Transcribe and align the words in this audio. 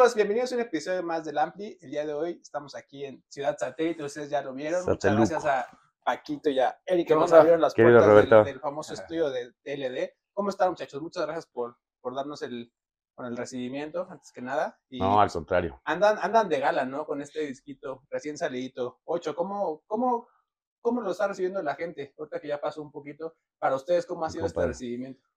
Amigos, 0.00 0.14
bienvenidos 0.14 0.50
a 0.50 0.54
un 0.54 0.60
episodio 0.62 1.02
más 1.02 1.26
del 1.26 1.36
Ampli. 1.36 1.76
El 1.78 1.90
día 1.90 2.06
de 2.06 2.14
hoy 2.14 2.40
estamos 2.42 2.74
aquí 2.74 3.04
en 3.04 3.22
Ciudad 3.28 3.58
Satélite, 3.58 4.02
ustedes 4.02 4.30
ya 4.30 4.40
lo 4.40 4.54
vieron. 4.54 4.82
Muchas 4.86 5.14
gracias 5.14 5.44
a 5.44 5.66
Paquito 6.02 6.48
y 6.48 6.58
a 6.58 6.80
Eric 6.86 7.08
que 7.08 7.14
nos 7.14 7.30
abrieron 7.34 7.60
las 7.60 7.74
puertas 7.74 8.46
del, 8.46 8.60
famoso 8.60 8.94
estudio 8.94 9.28
de 9.28 9.52
TLD. 9.62 10.10
¿Cómo 10.32 10.48
están, 10.48 10.70
muchachos? 10.70 11.02
Muchas 11.02 11.24
gracias 11.24 11.44
por, 11.48 11.76
por 12.00 12.14
darnos 12.14 12.40
el, 12.40 12.72
con 13.14 13.26
el 13.26 13.36
recibimiento, 13.36 14.08
antes 14.08 14.32
que 14.32 14.40
nada. 14.40 14.80
no, 14.88 15.20
al 15.20 15.30
contrario. 15.30 15.78
Andan, 15.84 16.16
andan 16.22 16.48
de 16.48 16.60
gala, 16.60 16.86
¿no? 16.86 17.04
Con 17.04 17.20
este 17.20 17.40
disquito 17.40 18.02
recién 18.08 18.38
salidito. 18.38 19.00
Ocho, 19.04 19.36
¿cómo, 19.36 19.82
cómo, 19.86 20.28
cómo 20.80 21.02
lo 21.02 21.10
está 21.10 21.28
recibiendo 21.28 21.62
la 21.62 21.74
gente? 21.74 22.14
Ahorita 22.16 22.40
que 22.40 22.48
ya 22.48 22.58
pasó 22.58 22.80
un 22.80 22.90
poquito. 22.90 23.34
Para 23.58 23.76
ustedes, 23.76 24.06
¿cómo 24.06 24.24
ha 24.24 24.30
sido 24.30 24.46
este 24.46 24.66
recibimiento? 24.66 25.28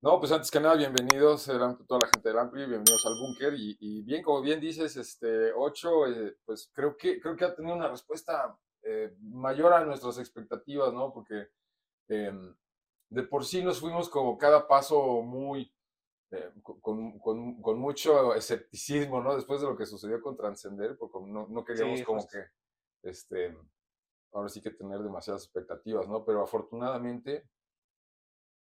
No, 0.00 0.20
pues 0.20 0.30
antes 0.30 0.48
que 0.48 0.60
nada, 0.60 0.76
bienvenidos 0.76 1.46
toda 1.46 2.00
la 2.00 2.06
gente 2.06 2.28
del 2.28 2.38
Ampli, 2.38 2.60
bienvenidos 2.66 3.04
al 3.04 3.18
búnker. 3.18 3.54
Y, 3.58 4.02
bien, 4.02 4.22
como 4.22 4.40
bien 4.40 4.60
dices, 4.60 4.96
este 4.96 5.52
8, 5.52 6.06
eh, 6.06 6.36
pues 6.44 6.70
creo 6.72 6.96
que, 6.96 7.20
creo 7.20 7.34
que 7.34 7.44
ha 7.44 7.52
tenido 7.52 7.74
una 7.74 7.88
respuesta 7.88 8.56
eh, 8.84 9.16
mayor 9.18 9.72
a 9.72 9.84
nuestras 9.84 10.18
expectativas, 10.18 10.92
¿no? 10.92 11.12
Porque 11.12 11.48
em, 12.06 12.54
de 13.10 13.22
por 13.24 13.44
sí 13.44 13.60
nos 13.60 13.80
fuimos 13.80 14.08
como 14.08 14.38
cada 14.38 14.68
paso 14.68 15.20
muy, 15.22 15.74
eh, 16.30 16.52
con, 16.62 17.18
con, 17.18 17.60
con, 17.60 17.78
mucho 17.80 18.36
escepticismo, 18.36 19.20
¿no? 19.20 19.34
Después 19.34 19.60
de 19.60 19.66
lo 19.66 19.76
que 19.76 19.84
sucedió 19.84 20.22
con 20.22 20.36
Transcender, 20.36 20.96
porque 20.96 21.18
no, 21.26 21.48
no 21.48 21.64
queríamos 21.64 22.02
como 22.02 22.24
que, 22.24 22.44
este, 23.02 23.58
ahora 24.32 24.48
sí 24.48 24.62
que 24.62 24.70
tener 24.70 25.00
demasiadas 25.00 25.42
expectativas, 25.42 26.06
¿no? 26.06 26.24
Pero 26.24 26.44
afortunadamente 26.44 27.48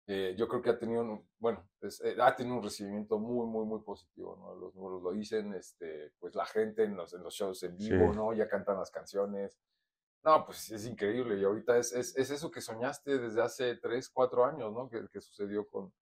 eh, 0.08 0.36
yo 0.38 0.48
creo 0.48 0.62
que 0.62 0.72
ha 0.72 0.80
tenido, 0.80 1.24
bueno, 1.38 1.70
eh, 1.82 2.16
ha 2.20 2.36
tenido 2.36 2.58
un 2.58 2.64
recibimiento 2.64 3.20
muy, 3.20 3.46
muy, 3.48 3.66
muy 3.66 3.82
positivo, 3.82 4.36
¿no? 4.38 4.56
Los 4.56 4.76
números 4.76 5.04
lo 5.04 5.12
dicen, 5.12 5.54
este, 5.54 6.12
pues 6.20 6.36
la 6.36 6.46
gente 6.46 6.84
en 6.84 6.96
los, 6.96 7.14
en 7.14 7.24
los 7.24 7.34
shows 7.34 7.64
en 7.64 7.78
vivo, 7.78 8.12
¿no? 8.14 8.34
Ya 8.34 8.50
cantan 8.50 8.78
las 8.78 8.92
canciones. 8.92 9.60
No, 10.24 10.46
pues 10.46 10.70
es 10.72 10.86
increíble 10.86 11.40
y 11.40 11.44
ahorita 11.44 11.78
es, 11.78 11.94
es, 11.94 12.16
es 12.16 12.30
eso 12.30 12.52
que 12.52 12.62
soñaste 12.62 13.18
desde 13.18 13.42
hace 13.42 13.76
tres, 13.78 14.10
cuatro 14.10 14.46
años, 14.46 14.72
¿no? 14.74 14.90
Que, 14.90 15.08
que 15.12 15.22
sucedió 15.22 15.68
con, 15.68 15.94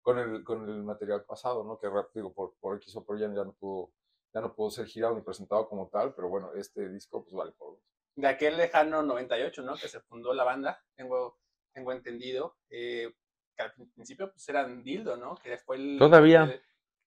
con, 0.00 0.18
el, 0.18 0.44
con 0.44 0.68
el 0.68 0.82
material 0.82 1.24
pasado, 1.24 1.64
¿no? 1.64 1.78
Que 1.78 1.88
digo, 2.14 2.32
por, 2.32 2.54
por 2.60 2.76
X 2.76 2.94
o 2.96 3.04
por 3.04 3.18
Y 3.18 3.22
ya 3.22 3.28
no 3.28 3.52
pudo, 3.52 3.90
ya 4.32 4.40
no 4.40 4.54
pudo 4.54 4.70
ser 4.70 4.86
girado 4.86 5.14
ni 5.14 5.22
presentado 5.22 5.68
como 5.68 5.88
tal, 5.88 6.14
pero 6.14 6.28
bueno, 6.28 6.52
este 6.54 6.88
disco 6.88 7.22
pues 7.24 7.34
vale 7.34 7.52
por 7.52 7.80
De 8.14 8.28
aquel 8.28 8.56
lejano 8.56 9.02
98, 9.02 9.62
¿no? 9.62 9.74
Que 9.74 9.88
se 9.88 10.00
fundó 10.00 10.32
la 10.32 10.44
banda, 10.44 10.82
tengo, 10.94 11.38
tengo 11.74 11.92
entendido. 11.92 12.56
Eh, 12.70 13.12
que 13.56 13.62
al 13.62 13.72
principio 13.72 14.30
pues 14.30 14.48
eran 14.48 14.82
dildo, 14.82 15.16
¿no? 15.16 15.34
Que 15.36 15.56
fue 15.58 15.76
el... 15.76 15.98
Todavía. 15.98 16.60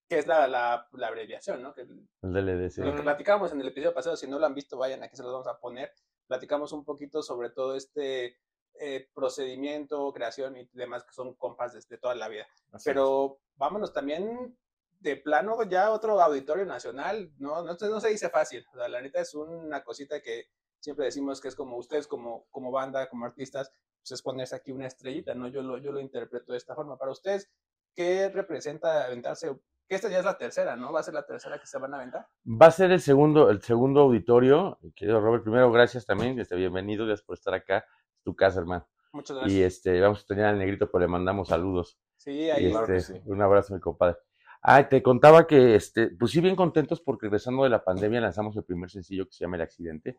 que 0.08 0.20
es 0.20 0.28
la, 0.28 0.48
la, 0.48 0.88
la, 0.92 1.08
abreviación, 1.08 1.62
¿no? 1.62 1.74
Que, 1.74 1.82
el 1.82 2.08
DLD, 2.22 2.70
sí. 2.70 2.82
Lo 2.82 2.96
que 2.96 3.04
platicamos 3.04 3.52
en 3.52 3.62
el 3.62 3.68
episodio 3.68 3.94
pasado, 3.94 4.18
si 4.18 4.28
no 4.28 4.40
lo 4.40 4.46
han 4.46 4.56
visto, 4.56 4.78
vayan, 4.78 5.04
aquí 5.04 5.16
se 5.16 5.24
los 5.24 5.32
vamos 5.32 5.48
a 5.48 5.60
poner. 5.60 5.94
Platicamos 6.28 6.74
un 6.74 6.84
poquito 6.84 7.22
sobre 7.22 7.50
todo 7.50 7.76
este 7.76 8.38
eh, 8.80 9.10
procedimiento, 9.14 10.12
creación 10.14 10.58
y 10.58 10.70
demás, 10.74 11.04
que 11.04 11.14
son 11.14 11.36
compas 11.36 11.74
desde 11.74 11.98
toda 11.98 12.16
la 12.16 12.28
vida. 12.28 12.48
Pero 12.84 13.40
vámonos 13.56 13.94
también 13.94 14.58
de 15.00 15.16
plano 15.16 15.64
ya 15.64 15.92
otro 15.92 16.22
auditorio 16.22 16.66
nacional, 16.66 17.32
no, 17.38 17.64
no, 17.64 17.76
no 17.80 18.00
se 18.00 18.10
dice 18.10 18.30
fácil. 18.30 18.66
O 18.74 18.78
sea, 18.78 18.88
la 18.88 19.02
neta 19.02 19.22
es 19.22 19.34
una 19.34 19.84
cosita 19.84 20.22
que 20.22 20.46
siempre 20.80 21.06
decimos 21.06 21.42
que 21.42 21.48
es 21.48 21.56
como 21.56 21.78
ustedes 21.78 22.08
como, 22.08 22.46
como 22.52 22.72
banda, 22.72 23.10
como 23.10 23.26
artistas, 23.26 23.72
pues 24.02 24.12
es 24.12 24.22
ponerse 24.22 24.56
aquí 24.56 24.72
una 24.72 24.88
estrellita, 24.88 25.34
¿no? 25.34 25.48
Yo 25.48 25.62
lo, 25.62 25.78
yo 25.78 25.92
lo 25.92 26.00
interpreto 26.00 26.54
de 26.54 26.58
esta 26.58 26.76
forma. 26.76 26.98
Para 26.98 27.12
ustedes, 27.12 27.50
¿qué 27.96 28.30
representa 28.30 29.06
aventarse? 29.06 29.56
Que 29.88 29.96
esta 29.96 30.10
ya 30.10 30.20
es 30.20 30.26
la 30.26 30.38
tercera, 30.38 30.76
¿no? 30.76 30.92
¿Va 30.92 31.00
a 31.00 31.04
ser 31.04 31.14
la 31.14 31.26
tercera 31.26 31.60
que 31.60 31.66
se 31.66 31.80
van 31.80 31.94
a 31.94 31.98
aventar? 31.98 32.28
Va 32.46 32.68
a 32.68 32.72
ser 32.72 32.92
el 32.92 33.02
segundo, 33.02 33.50
el 33.50 33.62
segundo 33.62 34.02
auditorio. 34.02 34.80
Querido 34.96 35.20
Robert, 35.20 35.44
primero 35.44 35.72
gracias 35.72 36.06
también, 36.06 36.40
este, 36.40 36.56
bienvenido, 36.56 37.06
gracias 37.06 37.26
por 37.26 37.36
estar 37.36 37.54
acá. 37.54 37.86
Es 38.16 38.24
tu 38.24 38.36
casa, 38.36 38.60
hermano. 38.60 38.88
Muchas 39.12 39.38
gracias. 39.38 39.58
Y 39.58 39.64
este, 39.64 40.00
vamos 40.00 40.24
a 40.24 40.28
tener 40.28 40.46
al 40.46 40.60
negrito, 40.60 40.90
pues 40.90 41.02
le 41.02 41.08
mandamos 41.08 41.48
saludos. 41.48 41.98
Sí, 42.16 42.50
ahí 42.50 42.72
este, 42.90 43.22
Un 43.26 43.42
abrazo, 43.42 43.74
mi 43.74 43.80
compadre. 43.80 44.18
Ah, 44.62 44.88
te 44.88 45.02
contaba 45.02 45.48
que, 45.48 45.76
este, 45.76 46.10
pues 46.10 46.32
sí, 46.32 46.42
bien 46.42 46.56
contentos 46.56 47.00
porque 47.00 47.28
regresando 47.28 47.64
de 47.64 47.70
la 47.70 47.84
pandemia 47.84 48.20
lanzamos 48.20 48.56
el 48.58 48.64
primer 48.66 48.90
sencillo 48.90 49.26
que 49.26 49.32
se 49.32 49.46
llama 49.46 49.56
El 49.56 49.62
Accidente 49.62 50.18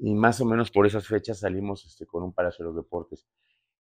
y 0.00 0.14
más 0.14 0.40
o 0.40 0.44
menos 0.44 0.70
por 0.70 0.86
esas 0.86 1.06
fechas 1.06 1.40
salimos 1.40 1.84
este, 1.84 2.06
con 2.06 2.22
un 2.22 2.32
Palacio 2.32 2.64
de 2.64 2.68
los 2.68 2.76
Deportes. 2.76 3.26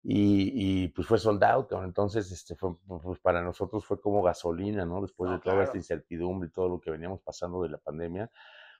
Y, 0.03 0.84
y, 0.84 0.88
pues 0.88 1.09
fue 1.09 1.19
sold 1.19 1.42
out, 1.42 1.72
entonces 1.72 2.31
este 2.31 2.54
fue, 2.54 2.76
pues 2.86 3.19
para 3.19 3.42
nosotros 3.42 3.84
fue 3.84 4.00
como 4.00 4.22
gasolina, 4.22 4.86
¿no? 4.86 5.03
Después 5.03 5.31
de 5.31 5.38
toda 5.41 5.64
esta 5.64 5.76
incertidumbre 5.76 6.48
y 6.48 6.53
todo 6.53 6.69
lo 6.69 6.81
que 6.81 6.91
veníamos 6.91 7.20
pasando 7.20 7.62
de 7.62 7.70
la 7.70 7.78
pandemia, 7.78 8.31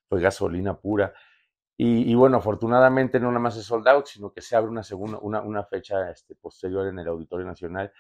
fue 0.09 0.21
gasolina 0.21 0.79
pura. 0.79 1.13
Y, 1.77 2.11
y, 2.11 2.15
bueno, 2.15 2.39
afortunadamente 2.39 3.21
no 3.21 3.29
nada 3.29 3.41
más 3.41 3.57
es 3.57 3.65
sold 3.65 3.87
out, 3.89 4.07
sino 4.07 4.33
que 4.33 4.41
se 4.41 4.57
abre 4.57 4.71
una 4.71 4.83
segunda, 4.83 5.19
una, 5.21 5.43
una 5.43 5.65
fecha 5.65 6.11
este, 6.11 6.35
posterior 6.35 6.87
en 6.87 6.99
el 6.99 7.09
Auditorio 7.09 7.47
Nacional. 7.47 7.93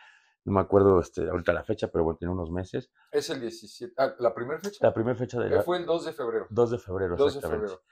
No 0.44 0.52
me 0.52 0.60
acuerdo 0.60 0.98
este, 1.00 1.28
ahorita 1.28 1.52
la 1.52 1.62
fecha, 1.62 1.88
pero 1.88 2.04
bueno, 2.04 2.16
tiene 2.16 2.32
unos 2.32 2.50
meses. 2.50 2.90
Es 3.12 3.30
el 3.30 3.40
17. 3.40 3.94
Ah, 3.98 4.14
¿La 4.18 4.34
primera 4.34 4.58
fecha? 4.60 4.78
La 4.80 4.94
primera 4.94 5.16
fecha 5.16 5.38
de 5.38 5.50
la, 5.50 5.62
Fue 5.62 5.78
el 5.78 5.86
2 5.86 6.06
de 6.06 6.12
febrero. 6.12 6.46
2 6.50 6.70
de 6.70 6.78
febrero, 6.78 7.16
2 7.16 7.34
de 7.34 7.40
febrero. 7.40 7.82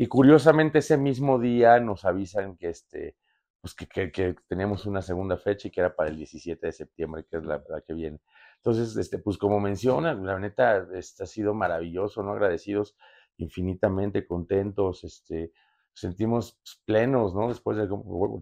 Y 0.00 0.06
curiosamente 0.06 0.78
ese 0.78 0.96
mismo 0.96 1.40
día 1.40 1.80
nos 1.80 2.04
avisan 2.04 2.56
que 2.56 2.68
este 2.68 3.16
pues 3.60 3.74
que, 3.74 4.12
que, 4.12 4.36
teníamos 4.46 4.86
una 4.86 5.02
segunda 5.02 5.36
fecha 5.36 5.66
y 5.66 5.72
que 5.72 5.80
era 5.80 5.96
para 5.96 6.08
el 6.08 6.16
17 6.16 6.64
de 6.64 6.72
septiembre, 6.72 7.26
que 7.28 7.38
es 7.38 7.44
la, 7.44 7.60
que 7.84 7.94
viene. 7.94 8.20
Entonces, 8.58 8.96
este, 8.96 9.18
pues 9.18 9.36
como 9.36 9.58
menciona, 9.58 10.14
la 10.14 10.38
neta 10.38 10.86
este, 10.94 11.24
ha 11.24 11.26
sido 11.26 11.52
maravilloso, 11.52 12.22
¿no? 12.22 12.30
Agradecidos 12.30 12.96
infinitamente, 13.38 14.24
contentos, 14.24 15.02
este, 15.02 15.50
sentimos 15.92 16.60
pues, 16.62 16.80
plenos, 16.84 17.34
¿no? 17.34 17.48
Después 17.48 17.76
de, 17.76 17.88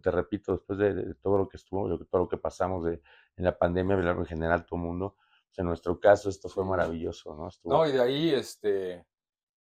te 0.03 0.11
repito, 0.11 0.53
después 0.53 0.78
de, 0.78 1.15
todo 1.22 1.39
lo 1.39 1.48
que 1.48 1.57
estuvo, 1.57 1.89
de 1.89 2.04
todo 2.04 2.21
lo 2.21 2.28
que 2.28 2.36
pasamos 2.36 2.84
de, 2.84 3.01
en 3.36 3.45
la 3.47 3.57
pandemia, 3.57 3.97
en 3.97 4.27
general, 4.27 4.66
todo 4.66 4.78
el 4.78 4.84
mundo, 4.84 5.16
pues, 5.48 5.59
en 5.60 5.65
nuestro 5.65 5.98
caso 5.98 6.28
esto 6.28 6.51
fue 6.51 6.66
maravilloso, 6.66 7.34
¿no? 7.34 7.48
No, 7.65 7.89
y 7.89 7.92
de 7.92 8.03
ahí, 8.03 8.34
este, 8.34 9.07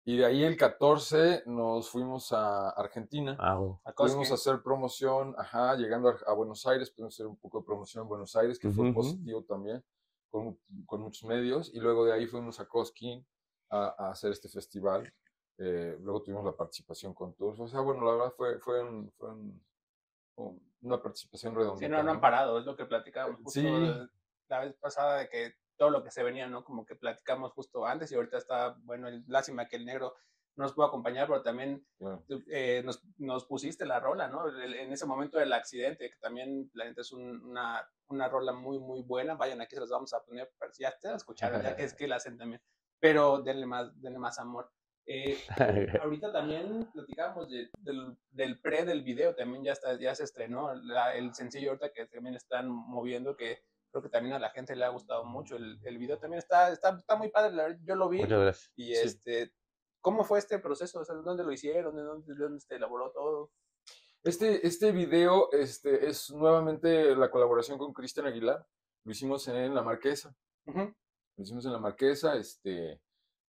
y 0.07 0.19
de 0.19 0.27
ahí 0.27 0.45
el 0.45 0.57
14 0.57 1.45
nos 1.47 1.89
fuimos 1.89 2.31
a 2.33 2.71
Argentina. 2.71 3.37
Ah, 3.41 3.59
Fuimos 3.97 4.31
a 4.31 4.35
hacer 4.35 4.63
promoción, 4.63 5.35
ajá, 5.39 5.75
llegando 5.77 6.15
a, 6.27 6.33
Buenos 6.35 6.67
Aires, 6.67 6.91
pudimos 6.91 7.15
hacer 7.15 7.27
un 7.27 7.37
poco 7.37 7.61
de 7.61 7.65
promoción 7.65 8.03
en 8.03 8.09
Buenos 8.09 8.37
Aires, 8.37 8.59
que 8.59 8.71
fue 8.71 8.93
positivo 8.93 9.43
también, 9.45 9.83
con, 10.31 10.59
con, 10.85 11.01
muchos 11.01 11.27
medios. 11.27 11.73
Y 11.73 11.81
luego 11.81 12.05
de 12.05 12.13
ahí 12.13 12.27
fuimos 12.27 12.61
a 12.61 12.69
Cosquín 12.69 13.27
a, 13.71 14.11
hacer 14.11 14.33
este 14.33 14.51
festival. 14.51 15.11
Eh, 15.57 15.97
luego 16.01 16.23
tuvimos 16.23 16.45
la 16.45 16.55
participación 16.55 17.15
con 17.15 17.33
tours. 17.35 17.59
O 17.61 17.67
sea, 17.67 17.81
bueno, 17.81 18.05
la 18.05 18.13
verdad 18.13 18.35
fue, 18.37 18.59
fue, 18.59 18.83
fue 19.17 19.31
una 20.83 21.03
participación 21.03 21.55
redonda. 21.55 21.79
Sí, 21.79 21.89
no, 21.89 22.03
no 22.03 22.11
han 22.11 22.21
parado, 22.21 22.59
es 22.59 22.67
lo 22.67 22.77
que 22.77 22.85
platicábamos 22.85 23.41
justo 23.43 23.59
sí. 23.59 23.67
la 24.49 24.61
vez 24.61 24.75
pasada 24.75 25.21
de 25.21 25.29
que 25.31 25.55
todo 25.77 25.91
lo 25.91 26.03
que 26.03 26.11
se 26.11 26.23
venía, 26.23 26.49
¿no? 26.49 26.65
Como 26.65 26.85
que 26.85 26.97
platicamos 26.97 27.53
justo 27.53 27.87
antes 27.87 28.11
y 28.11 28.15
ahorita 28.15 28.39
está, 28.39 28.77
bueno, 28.83 29.09
lástima 29.27 29.67
que 29.69 29.77
el 29.77 29.85
negro 29.85 30.15
no 30.57 30.65
nos 30.65 30.73
pudo 30.73 30.87
acompañar, 30.87 31.27
pero 31.27 31.43
también 31.43 31.85
eh, 32.51 32.83
nos, 32.85 33.03
nos, 33.19 33.45
pusiste 33.45 33.85
la 33.85 33.99
rola, 33.99 34.29
¿no? 34.29 34.49
En 34.63 34.93
ese 34.93 35.07
momento 35.07 35.39
del 35.39 35.53
accidente, 35.53 36.11
que 36.11 36.17
también 36.21 36.71
la 36.75 36.85
gente 36.85 37.01
es 37.01 37.13
una, 37.13 37.89
una 38.09 38.29
rola 38.29 38.53
muy, 38.53 38.79
muy 38.79 39.03
buena. 39.03 39.35
Vayan, 39.35 39.61
aquí 39.61 39.75
se 39.75 39.81
las 39.81 39.91
vamos 39.91 40.13
a 40.15 40.23
poner, 40.23 40.51
ya 40.79 40.97
te 40.97 41.09
la 41.09 41.17
escucharon, 41.17 41.61
ya 41.63 41.75
que 41.75 41.85
es 41.85 41.95
que 41.95 42.07
la 42.07 42.17
hacen 42.17 42.39
también. 42.39 42.63
Pero 43.01 43.43
denle 43.43 43.67
más, 43.67 44.01
denle 44.01 44.19
más 44.19 44.39
amor. 44.39 44.71
Eh, 45.07 45.37
ahorita 46.03 46.33
también 46.33 46.89
platicamos 46.93 47.51
del, 47.51 48.17
del, 48.31 48.61
pre 48.61 48.85
del 48.85 49.03
video, 49.03 49.35
también 49.35 49.65
ya, 49.65 49.73
está, 49.73 49.99
ya 49.99 50.15
se 50.15 50.25
estrenó 50.25 50.71
el 50.73 51.35
sencillo 51.35 51.71
ahorita 51.71 51.93
que 51.93 52.07
también 52.07 52.37
están 52.37 52.69
moviendo, 52.69 53.37
que 53.37 53.65
creo 53.95 54.03
que 54.03 54.09
también 54.09 54.35
a 54.35 54.41
la 54.41 54.51
gente 54.51 54.75
le 54.75 54.85
ha 54.85 54.89
gustado 54.89 55.25
mucho. 55.25 55.55
El, 55.55 55.79
el 55.85 55.99
video 55.99 56.19
también 56.19 56.39
está, 56.39 56.73
está, 56.73 56.97
está 56.99 57.15
muy 57.15 57.29
padre, 57.29 57.79
yo 57.85 57.95
lo 57.95 58.09
vi. 58.09 58.23
Muchas 58.23 58.41
gracias. 58.41 58.73
Y 58.75 58.93
este, 58.93 59.55
¿cómo 60.01 60.25
fue 60.25 60.41
este 60.41 60.59
proceso? 60.59 60.99
O 61.01 61.05
¿Dónde 61.23 61.45
lo 61.45 61.53
hicieron? 61.53 61.95
¿De 61.95 62.03
dónde, 62.03 62.35
dónde 62.35 62.61
se 62.61 62.75
elaboró 62.75 63.13
todo? 63.13 63.53
Este, 64.25 64.67
este 64.67 64.91
video 64.91 65.49
este, 65.53 66.09
es 66.09 66.33
nuevamente 66.33 67.15
la 67.15 67.31
colaboración 67.31 67.79
con 67.79 67.93
Cristian 67.93 68.27
Aguilar. 68.27 68.67
Lo 69.05 69.13
hicimos 69.13 69.47
en 69.47 69.73
La 69.73 69.83
Marquesa. 69.83 70.35
Lo 70.67 70.93
hicimos 71.37 71.65
en 71.65 71.73
La 71.73 71.79
Marquesa. 71.79 72.35
Este, 72.35 73.01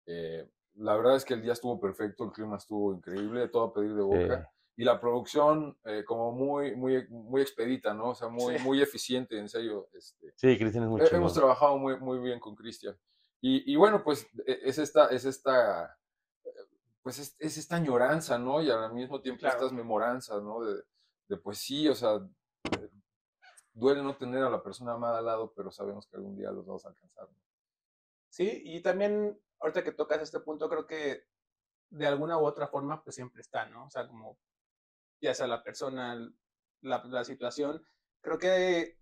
eh, 0.08 0.50
la 0.74 0.96
verdad 0.96 1.18
es 1.18 1.24
que 1.24 1.36
el 1.36 1.44
día 1.44 1.54
estuvo 1.54 1.80
perfecto, 1.80 2.24
el 2.24 2.32
clima 2.32 2.58
estuvo 2.58 2.96
increíble, 2.96 3.48
todo 3.50 3.66
a 3.66 3.74
pedir 3.74 3.94
de 3.94 4.02
boca. 4.02 4.52
Y 4.78 4.84
la 4.84 5.00
producción, 5.00 5.78
eh, 5.84 6.04
como 6.06 6.32
muy, 6.32 6.76
muy, 6.76 7.08
muy 7.10 7.42
expedita, 7.42 7.94
¿no? 7.94 8.10
O 8.10 8.16
sea, 8.16 8.30
muy, 8.30 8.58
muy 8.60 8.82
eficiente, 8.82 9.38
en 9.38 9.50
serio. 9.50 9.90
Este, 9.94 10.34
sí, 10.36 10.58
Cristian 10.58 10.86
es 10.86 10.90
muy 10.90 11.02
Hemos 11.12 11.34
trabajado 11.34 11.78
muy, 11.78 12.00
muy 12.00 12.20
bien 12.20 12.40
con 12.40 12.56
Cristian. 12.56 12.98
Y, 13.42 13.72
y, 13.72 13.76
bueno, 13.76 14.04
pues 14.04 14.28
e, 14.46 14.60
es 14.64 14.78
esta, 14.78 15.08
es 15.08 15.26
esta, 15.26 15.98
pues 17.04 17.20
es, 17.20 17.36
es, 17.40 17.58
esta 17.58 17.76
añoranza, 17.76 18.40
¿no? 18.40 18.62
Y 18.62 18.70
al 18.70 18.94
mismo 18.94 19.22
tiempo 19.22 19.46
estas 19.46 19.74
memoranzas, 19.74 20.42
¿no? 20.42 20.64
De, 20.64 20.82
de, 21.28 21.38
pues 21.38 21.58
sí, 21.58 21.88
o 21.88 21.96
sea, 21.96 22.20
duele 23.74 24.04
no 24.04 24.16
tener 24.16 24.44
a 24.44 24.50
la 24.50 24.64
persona 24.64 24.94
amada 24.94 25.20
al 25.20 25.26
lado, 25.26 25.54
pero 25.56 25.72
sabemos 25.72 26.08
que 26.08 26.16
algún 26.16 26.36
día 26.36 26.52
los 26.52 26.66
vamos 26.66 26.86
a 26.86 26.90
alcanzar. 26.90 27.28
Sí, 28.30 28.62
y 28.64 28.82
también 28.82 29.38
ahorita 29.60 29.84
que 29.84 29.92
tocas 29.92 30.22
este 30.22 30.40
punto, 30.40 30.70
creo 30.70 30.86
que 30.88 31.26
de 31.90 32.08
alguna 32.08 32.38
u 32.38 32.46
otra 32.46 32.68
forma, 32.68 33.04
pues 33.04 33.16
siempre 33.16 33.42
está, 33.42 33.66
¿no? 33.66 33.86
O 33.86 33.90
sea, 33.90 34.08
como 34.08 34.38
ya 35.22 35.34
sea 35.34 35.48
la 35.48 35.64
persona, 35.64 36.16
la, 36.82 37.04
la 37.06 37.24
situación, 37.24 37.86
creo 38.22 38.40
que 38.40 38.98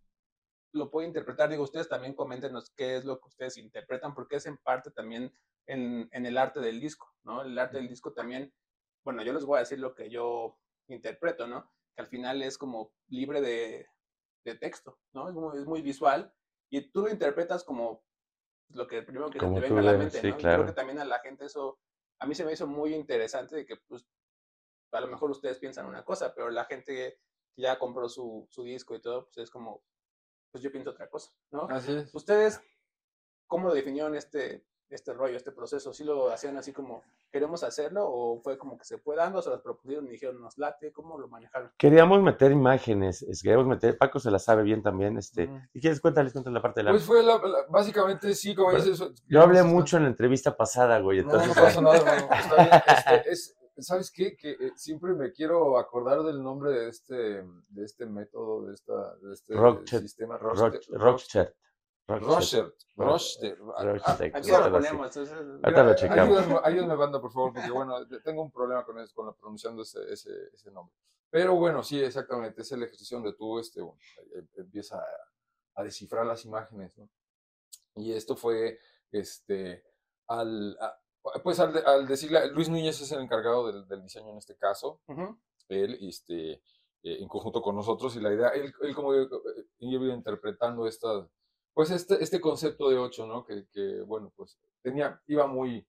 lo 0.72 0.92
puede 0.92 1.08
interpretar. 1.08 1.50
Digo, 1.50 1.64
ustedes 1.64 1.90
también 1.90 2.14
coméntenos 2.14 2.72
qué 2.76 2.96
es 2.96 3.06
lo 3.06 3.20
que 3.20 3.28
ustedes 3.28 3.58
interpretan, 3.58 4.14
porque 4.14 4.36
es 4.36 4.46
en 4.46 4.58
parte 4.58 4.92
también 4.92 5.34
en, 5.66 6.10
en, 6.12 6.26
el 6.26 6.38
arte 6.38 6.60
del 6.60 6.80
disco, 6.80 7.14
¿no? 7.24 7.42
El 7.42 7.58
arte 7.58 7.78
del 7.78 7.88
disco 7.88 8.14
también, 8.14 8.54
bueno, 9.04 9.24
yo 9.24 9.34
les 9.34 9.46
voy 9.46 9.58
a 9.58 9.62
decir 9.62 9.80
lo 9.80 9.96
que 9.96 10.10
yo 10.10 10.58
interpreto, 10.88 11.48
¿no? 11.48 11.72
Que 11.96 12.02
al 12.02 12.08
final 12.08 12.42
es 12.42 12.58
como 12.58 12.92
libre 13.08 13.42
de, 13.42 13.88
de 14.46 14.56
texto, 14.56 15.00
¿no? 15.14 15.30
Es 15.30 15.36
muy, 15.36 15.58
es 15.58 15.66
muy, 15.66 15.82
visual 15.82 16.34
y 16.70 16.82
tú 16.92 17.02
lo 17.02 17.10
interpretas 17.10 17.64
como 17.64 18.04
lo 18.70 18.88
que 18.88 19.02
primero 19.02 19.30
que 19.30 19.40
te 19.40 19.46
venga 19.46 19.80
a 19.80 19.84
la 19.84 19.94
mente, 19.94 20.22
¿no? 20.24 20.38
Creo 20.38 20.66
que 20.66 20.74
también 20.74 21.00
a 21.00 21.06
la 21.06 21.20
gente 21.20 21.46
eso, 21.46 21.80
a 22.20 22.26
mí 22.26 22.36
se 22.36 22.46
me 22.46 22.54
hizo 22.54 22.68
muy 22.68 22.94
interesante 22.94 23.56
de 23.56 23.66
que, 23.66 23.78
pues, 23.88 24.06
a 24.92 25.02
lo 25.02 25.08
mejor 25.08 25.32
ustedes 25.32 25.60
piensan 25.60 25.86
una 25.86 26.04
cosa, 26.04 26.34
pero 26.34 26.50
la 26.50 26.66
gente 26.66 26.94
que 26.94 27.20
ya 27.56 27.78
compró 27.78 28.10
su, 28.10 28.48
su 28.50 28.64
disco 28.64 28.96
y 28.96 29.02
todo, 29.02 29.26
pues 29.26 29.38
es 29.38 29.52
como, 29.52 29.84
pues 30.52 30.64
yo 30.64 30.72
pienso 30.72 30.92
otra 30.92 31.10
cosa, 31.10 31.32
¿no? 31.52 31.68
Así 31.70 31.94
es. 31.94 32.14
¿Ustedes 32.14 32.62
cómo 33.48 33.74
definieron 33.74 34.16
este, 34.16 34.66
este 34.90 35.14
rollo, 35.14 35.36
este 35.36 35.52
proceso? 35.52 35.94
¿Sí 35.94 36.04
lo 36.04 36.32
hacían 36.32 36.58
así 36.58 36.72
como 36.72 37.04
queremos 37.32 37.64
hacerlo 37.64 38.10
o 38.10 38.42
fue 38.42 38.58
como 38.58 38.78
que 38.78 38.86
se 38.86 38.98
fue 38.98 39.16
dando, 39.16 39.42
se 39.42 39.50
los 39.50 39.62
propusieron 39.62 40.08
y 40.08 40.12
dijeron 40.12 40.42
nos 40.42 40.58
late? 40.58 40.92
¿Cómo 40.92 41.18
lo 41.20 41.28
manejaron? 41.28 41.72
Queríamos 41.78 42.22
meter 42.22 42.52
imágenes, 42.52 43.26
queríamos 43.44 43.68
meter, 43.68 43.98
Paco 43.98 44.20
se 44.20 44.32
la 44.32 44.40
sabe 44.40 44.64
bien 44.64 44.82
también, 44.82 45.18
este, 45.18 45.50
¿y 45.74 45.82
quieres 45.82 46.00
cuéntales, 46.00 46.34
cuéntales 46.34 46.56
la 46.56 46.62
parte 46.62 46.80
de 46.80 46.86
la... 46.86 46.92
Pues 46.92 47.04
fue 47.04 47.22
la, 47.22 47.40
básicamente 47.70 48.34
sí, 48.34 48.56
como 48.56 48.74
dices... 48.74 49.04
Yo 49.28 49.42
hablé 49.42 49.64
mucho 49.64 49.98
en 49.98 50.04
la 50.04 50.10
entrevista 50.10 50.56
pasada, 50.56 51.00
güey, 51.00 51.20
entonces... 51.20 51.50
No, 51.50 51.56
no 51.56 51.62
pasa 51.62 51.82
nada, 51.82 51.98
hermano, 51.98 52.42
está 52.42 52.56
bien, 52.56 52.82
este, 52.88 53.32
es, 53.32 53.59
¿Sabes 53.82 54.12
qué? 54.12 54.36
Que 54.36 54.52
eh, 54.52 54.72
siempre 54.76 55.14
me 55.14 55.32
quiero 55.32 55.78
acordar 55.78 56.24
del 56.24 56.42
nombre 56.42 56.72
de 56.72 56.90
este, 56.90 57.44
de 57.70 57.86
este 57.86 58.06
método, 58.06 58.66
de, 58.66 58.74
esta, 58.74 59.16
de 59.18 59.34
este 59.34 60.00
sistema. 60.00 60.38
Rockchat. 60.38 61.54
Rocher. 62.08 62.74
Rocher. 62.96 63.58
Aquí 64.34 64.52
lo 64.52 64.72
ponemos. 64.72 65.18
Ahorita 65.18 65.84
lo 65.84 65.96
checamos. 65.96 66.62
Ayúdame, 66.64 66.96
banda, 66.96 67.22
por 67.22 67.32
favor, 67.32 67.54
porque 67.54 67.70
bueno, 67.70 67.96
tengo 68.24 68.42
un 68.42 68.52
problema 68.52 68.84
con, 68.84 69.00
eso, 69.00 69.14
con 69.14 69.28
la 69.28 69.34
pronunciando 69.34 69.84
ese, 69.84 70.12
ese, 70.12 70.32
ese, 70.54 70.72
nombre. 70.72 70.96
Pero 71.30 71.56
bueno, 71.56 71.84
sí, 71.84 72.02
exactamente, 72.02 72.64
es 72.64 72.72
el 72.72 72.82
ejercicio 72.82 73.18
donde 73.18 73.34
tú 73.34 73.60
este, 73.60 73.82
bueno, 73.82 74.00
eh, 74.36 74.44
empieza 74.58 74.98
a, 74.98 75.82
a, 75.82 75.84
descifrar 75.84 76.26
las 76.26 76.44
imágenes, 76.46 76.98
¿no? 76.98 77.08
Y 77.96 78.14
esto 78.14 78.36
fue, 78.36 78.80
este, 79.12 79.84
al, 80.28 80.76
pues 81.44 81.60
al, 81.60 81.86
al, 81.86 82.08
decirle, 82.08 82.50
Luis 82.52 82.70
Núñez 82.70 83.02
es 83.02 83.12
el 83.12 83.22
encargado 83.22 83.68
del, 83.68 83.88
del 83.88 84.02
diseño 84.04 84.30
en 84.30 84.38
este 84.38 84.56
caso, 84.56 85.02
él, 85.68 85.98
este, 86.02 86.52
eh, 86.52 86.62
en 87.04 87.28
conjunto 87.28 87.62
con 87.62 87.76
nosotros, 87.76 88.16
y 88.16 88.20
la 88.20 88.34
idea, 88.34 88.50
él, 88.50 88.74
él 88.82 88.96
como 88.96 89.14
eh, 89.14 89.28
iba 89.80 90.14
interpretando 90.14 90.88
esta, 90.88 91.28
pues 91.74 91.92
este, 91.92 92.22
este 92.24 92.42
concepto 92.42 92.90
de 92.90 92.98
ocho, 92.98 93.26
¿no? 93.26 93.46
Que, 93.46 93.68
que, 93.72 94.02
bueno, 94.02 94.32
pues 94.36 94.58
tenía, 94.82 95.22
iba 95.28 95.48
muy, 95.48 95.86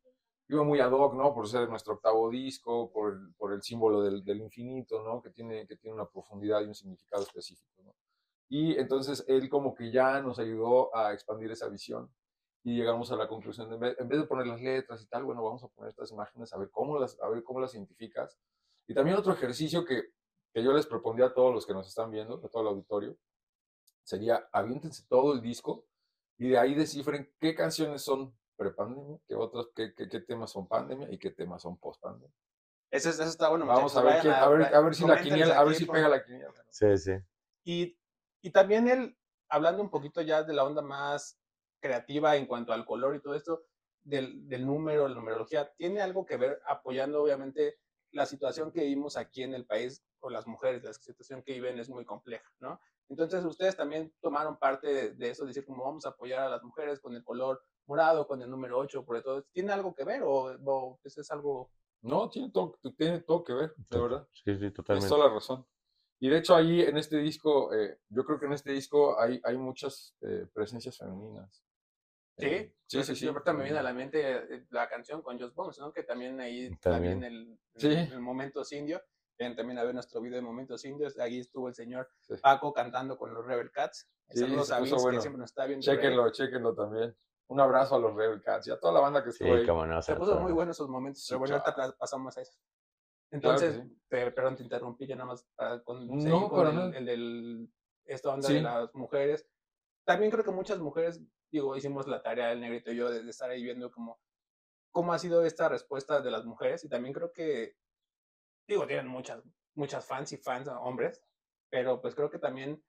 iba 0.48 0.62
muy 0.64 0.80
ad 0.80 0.92
hoc, 0.92 1.14
¿no? 1.14 1.34
Por 1.34 1.48
ser 1.48 1.68
nuestro 1.68 1.94
octavo 1.94 2.30
disco, 2.30 2.90
por 2.92 3.12
el, 3.14 3.34
por 3.34 3.52
el 3.52 3.62
símbolo 3.62 4.02
del, 4.02 4.24
del, 4.24 4.40
infinito, 4.40 5.02
¿no? 5.02 5.22
Que 5.22 5.30
tiene, 5.30 5.66
que 5.66 5.76
tiene 5.76 5.94
una 5.94 6.08
profundidad 6.08 6.60
y 6.60 6.66
un 6.66 6.74
significado 6.74 7.22
específico, 7.22 7.82
¿no? 7.82 7.94
Y 8.48 8.76
entonces 8.76 9.24
él 9.28 9.48
como 9.48 9.74
que 9.74 9.92
ya 9.92 10.20
nos 10.20 10.38
ayudó 10.40 10.94
a 10.94 11.12
expandir 11.12 11.52
esa 11.52 11.68
visión 11.68 12.10
y 12.62 12.76
llegamos 12.76 13.10
a 13.10 13.16
la 13.16 13.26
conclusión, 13.26 13.68
de, 13.68 13.96
en 13.98 14.08
vez 14.08 14.20
de 14.20 14.26
poner 14.26 14.46
las 14.46 14.60
letras 14.60 15.02
y 15.02 15.06
tal, 15.06 15.24
bueno, 15.24 15.42
vamos 15.42 15.64
a 15.64 15.68
poner 15.68 15.90
estas 15.90 16.12
imágenes 16.12 16.52
a 16.52 16.58
ver 16.58 16.70
cómo 16.70 16.98
las, 16.98 17.18
a 17.20 17.28
ver 17.28 17.42
cómo 17.42 17.60
las 17.60 17.74
identificas. 17.74 18.38
Y 18.86 18.94
también 18.94 19.16
otro 19.16 19.32
ejercicio 19.32 19.84
que, 19.84 20.12
que 20.52 20.62
yo 20.62 20.72
les 20.72 20.86
propondría 20.86 21.26
a 21.26 21.34
todos 21.34 21.54
los 21.54 21.66
que 21.66 21.72
nos 21.72 21.88
están 21.88 22.10
viendo, 22.10 22.40
a 22.44 22.48
todo 22.48 22.62
el 22.62 22.68
auditorio, 22.68 23.16
sería 24.02 24.48
aviéntense 24.52 25.06
todo 25.08 25.32
el 25.32 25.40
disco 25.40 25.86
y 26.36 26.48
de 26.48 26.58
ahí 26.58 26.74
descifren 26.74 27.32
qué 27.38 27.54
canciones 27.54 28.02
son 28.02 28.36
prepandemia, 28.56 29.18
qué 29.26 29.34
otros, 29.34 29.70
qué, 29.74 29.94
qué, 29.94 30.08
qué, 30.08 30.20
temas 30.20 30.50
son 30.50 30.66
pandemia 30.68 31.10
y 31.10 31.18
qué 31.18 31.30
temas 31.30 31.62
son 31.62 31.78
postpandemia. 31.78 32.34
Eso, 32.90 33.08
eso 33.08 33.22
está 33.22 33.48
bueno. 33.48 33.66
Vamos 33.66 33.96
a 33.96 34.02
ver, 34.02 34.28
a, 34.28 34.48
ver, 34.48 34.74
a 34.74 34.80
ver 34.80 34.94
si 34.94 35.06
la 35.06 35.22
quiniela, 35.22 35.58
a 35.58 35.64
ver 35.64 35.74
si 35.74 35.86
pega 35.86 36.08
la 36.08 36.22
quiniela. 36.22 36.52
Sí, 36.68 36.98
sí. 36.98 37.12
Y, 37.64 37.98
y 38.42 38.50
también 38.50 38.88
él, 38.88 39.16
hablando 39.48 39.82
un 39.82 39.90
poquito 39.90 40.20
ya 40.20 40.42
de 40.42 40.52
la 40.52 40.64
onda 40.64 40.82
más 40.82 41.39
creativa 41.80 42.36
en 42.36 42.46
cuanto 42.46 42.72
al 42.72 42.84
color 42.84 43.16
y 43.16 43.20
todo 43.20 43.34
esto, 43.34 43.64
del, 44.02 44.48
del 44.48 44.66
número, 44.66 45.08
la 45.08 45.14
numerología, 45.14 45.70
tiene 45.76 46.00
algo 46.00 46.24
que 46.24 46.36
ver 46.36 46.60
apoyando 46.66 47.22
obviamente 47.22 47.78
la 48.12 48.26
situación 48.26 48.72
que 48.72 48.82
vivimos 48.82 49.16
aquí 49.16 49.42
en 49.42 49.54
el 49.54 49.66
país 49.66 50.04
o 50.20 50.30
las 50.30 50.46
mujeres, 50.46 50.82
la 50.82 50.92
situación 50.92 51.42
que 51.42 51.52
viven 51.52 51.78
es 51.78 51.88
muy 51.88 52.04
compleja, 52.04 52.50
¿no? 52.60 52.80
Entonces 53.08 53.44
ustedes 53.44 53.76
también 53.76 54.12
tomaron 54.20 54.58
parte 54.58 55.14
de, 55.14 55.30
eso, 55.30 55.44
decir 55.44 55.64
cómo 55.64 55.84
vamos 55.84 56.06
a 56.06 56.10
apoyar 56.10 56.42
a 56.42 56.48
las 56.48 56.62
mujeres 56.62 57.00
con 57.00 57.14
el 57.14 57.24
color 57.24 57.60
morado, 57.86 58.26
con 58.26 58.40
el 58.40 58.48
número 58.48 58.78
8, 58.78 59.04
por 59.04 59.20
todo. 59.22 59.42
¿Tiene 59.52 59.72
algo 59.72 59.94
que 59.94 60.04
ver 60.04 60.22
o, 60.22 60.56
o 60.64 61.00
eso 61.02 61.20
es 61.20 61.30
algo...? 61.30 61.72
No, 62.02 62.30
tiene 62.30 62.50
todo, 62.50 62.78
tiene 62.96 63.20
todo 63.20 63.42
que 63.42 63.52
ver, 63.52 63.74
de 63.76 64.00
verdad. 64.00 64.28
Sí, 64.32 64.56
sí, 64.56 64.70
totalmente. 64.70 65.06
Es 65.06 65.10
toda 65.10 65.26
la 65.26 65.34
razón. 65.34 65.66
Y 66.20 66.28
de 66.28 66.38
hecho 66.38 66.54
ahí 66.54 66.82
en 66.82 66.98
este 66.98 67.16
disco, 67.16 67.74
eh, 67.74 67.98
yo 68.08 68.24
creo 68.24 68.38
que 68.38 68.46
en 68.46 68.52
este 68.52 68.72
disco 68.72 69.18
hay, 69.18 69.40
hay 69.42 69.58
muchas 69.58 70.14
eh, 70.20 70.46
presencias 70.52 70.96
femeninas. 70.96 71.64
Sí, 72.40 72.46
eh, 72.46 72.74
sí, 72.86 73.02
sí, 73.04 73.16
sí. 73.16 73.28
Ahorita 73.28 73.52
me 73.52 73.64
viene 73.64 73.78
a 73.78 73.82
la 73.82 73.92
mente 73.92 74.20
eh, 74.36 74.66
la 74.70 74.88
canción 74.88 75.22
con 75.22 75.38
Just 75.38 75.54
Bones, 75.54 75.78
¿no? 75.78 75.92
Que 75.92 76.02
también 76.02 76.40
ahí 76.40 76.74
también, 76.76 77.22
el, 77.24 77.58
el, 77.74 78.12
el, 78.12 78.20
momento 78.20 78.62
indio. 78.70 79.02
Ven 79.38 79.56
también 79.56 79.78
a 79.78 79.84
ver 79.84 79.94
nuestro 79.94 80.20
video 80.20 80.36
de 80.36 80.42
Momentos 80.42 80.84
Indios. 80.84 81.18
Ahí 81.18 81.40
estuvo 81.40 81.68
el 81.68 81.74
señor 81.74 82.10
sí. 82.20 82.34
Paco 82.42 82.72
cantando 82.72 83.16
con 83.16 83.32
los 83.32 83.44
Rebel 83.44 83.70
Cats. 83.70 84.08
Sí, 84.28 84.40
Saludos 84.40 84.70
a 84.70 84.80
Vince, 84.80 84.96
bueno. 84.96 85.18
que 85.18 85.22
siempre 85.22 85.40
nos 85.40 85.50
está 85.50 85.66
viendo. 85.66 85.84
Chéquenlo, 85.84 86.30
chéquenlo 86.30 86.74
también. 86.74 87.16
Un 87.48 87.60
abrazo 87.60 87.96
a 87.96 87.98
los 87.98 88.14
Rebel 88.14 88.42
Cats 88.42 88.68
y 88.68 88.70
a 88.70 88.78
toda 88.78 88.92
la 88.92 89.00
banda 89.00 89.24
que 89.24 89.30
estuvo 89.30 89.48
sí, 89.48 89.60
ahí. 89.60 89.66
Cómo 89.66 89.86
no, 89.86 90.02
Se 90.02 90.14
puso 90.14 90.38
muy 90.38 90.52
buenos 90.52 90.76
esos 90.76 90.88
momentos, 90.88 91.24
pero 91.28 91.40
bueno, 91.40 91.56
ahorita 91.56 91.96
pasamos 91.98 92.36
a 92.36 92.42
eso. 92.42 92.58
Entonces, 93.30 93.76
claro 93.76 93.90
te, 94.10 94.30
perdón, 94.32 94.56
te 94.56 94.62
interrumpí 94.64 95.06
ya 95.06 95.14
nada 95.14 95.28
más 95.28 95.46
para 95.54 95.82
con, 95.82 96.06
no, 96.06 96.48
con 96.48 96.58
pero 96.58 96.70
el, 96.70 96.76
no. 96.76 96.96
el, 96.96 97.06
del 97.06 97.72
esta 98.04 98.30
onda 98.30 98.48
de 98.48 98.60
las 98.60 98.94
mujeres. 98.94 99.46
También 100.10 100.32
creo 100.32 100.42
que 100.42 100.50
muchas 100.50 100.80
mujeres, 100.80 101.22
digo, 101.52 101.76
hicimos 101.76 102.08
la 102.08 102.20
tarea 102.20 102.50
el 102.50 102.60
negrito 102.60 102.90
y 102.90 102.96
yo 102.96 103.08
de, 103.08 103.22
de 103.22 103.30
estar 103.30 103.48
ahí 103.48 103.62
viendo 103.62 103.92
cómo, 103.92 104.18
cómo 104.90 105.12
ha 105.12 105.20
sido 105.20 105.44
esta 105.44 105.68
respuesta 105.68 106.20
de 106.20 106.32
las 106.32 106.44
mujeres 106.44 106.82
y 106.82 106.88
también 106.88 107.14
creo 107.14 107.30
que, 107.32 107.76
digo, 108.66 108.88
tienen 108.88 109.06
muchas, 109.06 109.40
muchas 109.76 110.04
fans 110.04 110.32
y 110.32 110.36
fans, 110.36 110.66
hombres, 110.66 111.22
pero 111.70 112.00
pues 112.00 112.16
creo 112.16 112.28
que 112.28 112.40
también 112.40 112.82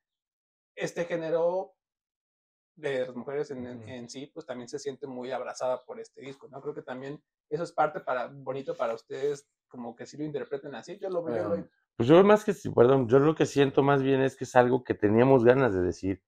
este 0.76 1.06
género 1.06 1.76
de 2.76 3.06
las 3.06 3.16
mujeres 3.16 3.52
en, 3.52 3.68
en, 3.68 3.88
en, 3.88 4.10
sí, 4.10 4.26
pues 4.34 4.48
también 4.48 4.68
se 4.68 4.80
siente 4.80 5.06
muy 5.06 5.30
abrazada 5.30 5.86
por 5.86 6.00
este 6.00 6.22
disco, 6.22 6.48
¿no? 6.50 6.60
Creo 6.60 6.74
que 6.74 6.82
también 6.82 7.24
eso 7.52 7.62
es 7.62 7.72
parte 7.72 8.00
para, 8.00 8.32
bonito 8.34 8.76
para 8.76 8.96
ustedes, 8.96 9.48
como 9.68 9.96
que 9.96 10.08
si 10.08 10.18
lo 10.18 10.24
interpreten 10.24 10.74
así, 10.74 10.98
yo 10.98 11.12
lo 11.12 11.22
veo. 11.22 11.54
Em, 11.54 11.70
pues 11.98 12.10
yo 12.10 12.24
más 12.24 12.44
que, 12.44 12.56
perdón, 12.76 13.08
yo 13.08 13.20
lo 13.20 13.36
que 13.36 13.46
siento 13.46 13.84
más 13.84 14.02
bien 14.02 14.22
es 14.22 14.36
que 14.36 14.46
es 14.46 14.56
algo 14.56 14.84
que 14.84 14.96
teníamos 14.96 15.46
ganas 15.46 15.72
de 15.76 15.84
decir, 15.84 16.24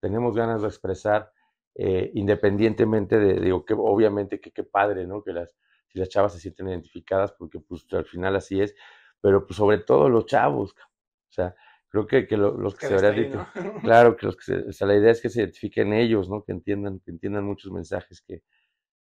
teníamos 0.00 0.34
ganas 0.36 0.62
de 0.62 0.68
expresar, 0.68 1.32
eh, 1.74 2.10
independientemente 2.14 3.18
de, 3.18 3.40
digo, 3.40 3.64
que 3.64 3.74
obviamente 3.74 4.40
que 4.40 4.52
qué 4.52 4.64
padre, 4.64 5.06
¿no? 5.06 5.22
Que 5.22 5.32
las, 5.32 5.54
si 5.88 5.98
las 5.98 6.08
chavas 6.08 6.32
se 6.32 6.40
sienten 6.40 6.68
identificadas, 6.68 7.32
porque 7.32 7.60
pues 7.60 7.86
al 7.92 8.06
final 8.06 8.36
así 8.36 8.60
es, 8.60 8.74
pero 9.20 9.46
pues 9.46 9.56
sobre 9.56 9.78
todo 9.78 10.08
los 10.08 10.26
chavos, 10.26 10.72
o 10.72 11.32
sea, 11.32 11.54
creo 11.88 12.06
que, 12.06 12.26
que 12.26 12.36
los 12.36 12.74
que, 12.74 12.86
se 12.86 12.94
deberían, 12.94 13.46
claro, 13.82 14.16
que 14.16 14.26
los 14.26 14.36
que 14.36 14.42
se, 14.42 14.56
o 14.68 14.72
sea, 14.72 14.86
la 14.86 14.96
idea 14.96 15.10
es 15.10 15.20
que 15.20 15.28
se 15.28 15.40
identifiquen 15.40 15.92
ellos, 15.92 16.28
¿no? 16.28 16.42
Que 16.44 16.52
entiendan, 16.52 17.00
que 17.00 17.10
entiendan 17.10 17.44
muchos 17.44 17.72
mensajes 17.72 18.20
que, 18.22 18.42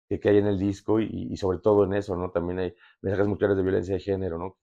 que, 0.08 0.30
hay 0.30 0.38
en 0.38 0.48
el 0.48 0.60
disco 0.60 1.00
y, 1.00 1.36
sobre 1.38 1.60
todo 1.60 1.84
en 1.84 1.94
eso, 1.94 2.16
¿no? 2.16 2.32
También 2.32 2.60
hay 2.60 2.76
mensajes 3.02 3.28
muy 3.28 3.38
claros 3.38 3.58
de 3.58 3.64
violencia 3.64 3.96
de 3.96 4.02
género, 4.02 4.38
¿no? 4.38 4.58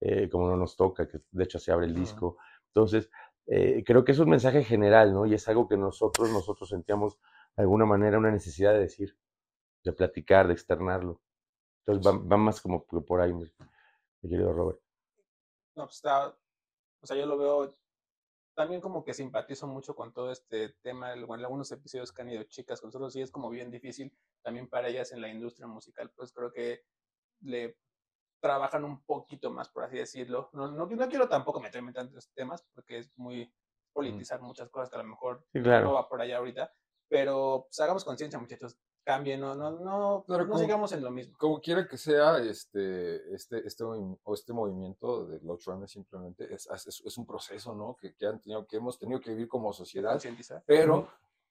Eh, 0.00 0.28
como 0.28 0.48
no 0.48 0.56
nos 0.56 0.76
toca, 0.76 1.08
que 1.08 1.20
de 1.30 1.44
hecho 1.44 1.58
se 1.58 1.72
abre 1.72 1.86
el 1.86 1.94
disco. 1.94 2.36
Entonces, 2.68 3.10
eh, 3.46 3.82
creo 3.84 4.04
que 4.04 4.12
es 4.12 4.18
un 4.18 4.30
mensaje 4.30 4.62
general, 4.64 5.12
¿no? 5.12 5.26
Y 5.26 5.34
es 5.34 5.48
algo 5.48 5.68
que 5.68 5.76
nosotros, 5.76 6.30
nosotros 6.30 6.68
sentíamos 6.68 7.18
de 7.56 7.62
alguna 7.62 7.84
manera 7.84 8.18
una 8.18 8.30
necesidad 8.30 8.72
de 8.72 8.80
decir, 8.80 9.16
de 9.84 9.92
platicar, 9.92 10.46
de 10.46 10.54
externarlo. 10.54 11.20
Entonces 11.84 12.12
va, 12.12 12.36
más 12.36 12.60
como 12.60 12.84
por 12.84 13.20
ahí, 13.20 13.32
mi, 13.32 13.44
querido 14.20 14.52
Robert. 14.52 14.80
No, 15.74 15.84
pues 15.84 15.96
está, 15.96 16.28
o 16.28 17.06
sea, 17.06 17.16
yo 17.16 17.26
lo 17.26 17.36
veo 17.36 17.74
también 18.54 18.80
como 18.80 19.04
que 19.04 19.14
simpatizo 19.14 19.66
mucho 19.66 19.96
con 19.96 20.12
todo 20.12 20.30
este 20.30 20.70
tema, 20.82 21.12
en 21.14 21.30
algunos 21.30 21.72
episodios 21.72 22.12
que 22.12 22.22
han 22.22 22.30
ido 22.30 22.42
chicas 22.44 22.80
con 22.80 22.88
nosotros, 22.88 23.16
y 23.16 23.22
es 23.22 23.30
como 23.30 23.50
bien 23.50 23.70
difícil 23.70 24.16
también 24.42 24.68
para 24.68 24.88
ellas 24.88 25.12
en 25.12 25.20
la 25.20 25.28
industria 25.28 25.66
musical, 25.66 26.10
pues 26.14 26.32
creo 26.32 26.52
que 26.52 26.84
le 27.40 27.76
trabajan 28.42 28.84
un 28.84 29.02
poquito 29.04 29.50
más, 29.50 29.68
por 29.68 29.84
así 29.84 29.96
decirlo. 29.96 30.50
No, 30.52 30.68
no, 30.70 30.84
no 30.84 31.08
quiero 31.08 31.28
tampoco 31.28 31.60
meterme 31.60 31.88
en 31.88 31.94
tantos 31.94 32.28
temas, 32.34 32.66
porque 32.74 32.98
es 32.98 33.16
muy 33.16 33.50
politizar 33.92 34.42
muchas 34.42 34.68
cosas 34.68 34.90
que 34.90 34.96
a 34.96 35.02
lo 35.02 35.08
mejor 35.08 35.46
no 35.54 35.92
va 35.92 36.08
por 36.08 36.20
allá 36.20 36.38
ahorita, 36.38 36.72
pero 37.08 37.66
pues, 37.68 37.78
hagamos 37.80 38.04
conciencia, 38.04 38.38
muchachos 38.38 38.76
cambien, 39.04 39.40
no, 39.40 39.54
no, 39.54 39.70
no, 39.70 40.24
no 40.26 40.58
sigamos 40.58 40.92
en 40.92 41.02
lo 41.02 41.10
mismo. 41.10 41.36
Como 41.38 41.60
quiera 41.60 41.86
que 41.86 41.96
sea, 41.96 42.38
este, 42.38 43.34
este, 43.34 43.66
este, 43.66 43.84
o 43.84 44.34
este 44.34 44.52
movimiento 44.52 45.26
de 45.26 45.40
los 45.40 45.62
trans 45.62 45.90
simplemente 45.90 46.52
es, 46.52 46.68
es, 46.86 47.18
un 47.18 47.26
proceso, 47.26 47.74
¿no? 47.74 47.96
Que, 47.96 48.14
que, 48.14 48.26
han 48.26 48.40
tenido, 48.40 48.66
que 48.66 48.76
hemos 48.76 48.98
tenido 48.98 49.20
que 49.20 49.30
vivir 49.30 49.48
como 49.48 49.72
sociedad. 49.72 50.20
Pero, 50.66 51.08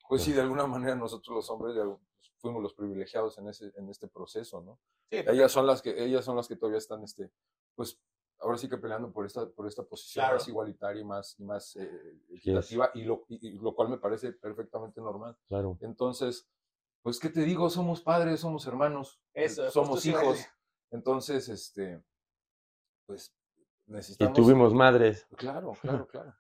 pues 0.08 0.24
sí, 0.24 0.32
de 0.34 0.42
alguna 0.42 0.66
manera 0.66 0.96
nosotros 0.96 1.36
los 1.36 1.50
hombres 1.50 1.76
pues, 1.76 2.00
fuimos 2.42 2.62
los 2.62 2.74
privilegiados 2.74 3.38
en, 3.38 3.48
ese, 3.48 3.72
en 3.76 3.90
este 3.90 4.08
proceso, 4.08 4.62
¿no? 4.62 4.80
ellas 5.10 5.52
son 5.52 5.68
las 5.68 5.82
que, 5.82 6.04
ellas 6.04 6.26
son 6.26 6.36
las 6.36 6.48
que 6.48 6.56
todavía 6.56 6.80
están, 6.80 7.04
este, 7.04 7.32
pues, 7.76 8.02
ahora 8.40 8.58
sí 8.58 8.68
que 8.68 8.78
peleando 8.78 9.12
por 9.12 9.26
esta, 9.26 9.48
por 9.50 9.68
esta 9.68 9.84
posición 9.84 10.26
más 10.32 10.48
igualitaria 10.48 11.02
y 11.02 11.06
más, 11.06 11.40
y 11.40 11.44
más 11.44 11.76
eh, 11.76 12.20
equitativa, 12.30 12.92
y 12.96 13.04
lo, 13.04 13.26
y 13.30 13.52
lo 13.60 13.76
cual 13.76 13.90
me 13.90 13.98
parece 13.98 14.34
perfectamente 14.34 15.00
normal. 15.00 15.38
Claro. 15.48 15.78
Entonces, 15.82 16.50
pues, 17.02 17.20
¿qué 17.20 17.30
te 17.30 17.42
digo? 17.42 17.70
Somos 17.70 18.02
padres, 18.02 18.40
somos 18.40 18.66
hermanos, 18.68 19.22
eh, 19.34 19.50
somos 19.50 20.06
hijos. 20.06 20.40
Entonces, 20.92 21.48
este, 21.50 22.04
pues, 23.06 23.34
necesitamos... 23.86 24.38
Y 24.38 24.42
tuvimos 24.42 24.74
madres. 24.74 25.28
Claro, 25.38 25.74
claro, 25.82 26.08
claro. 26.08 26.36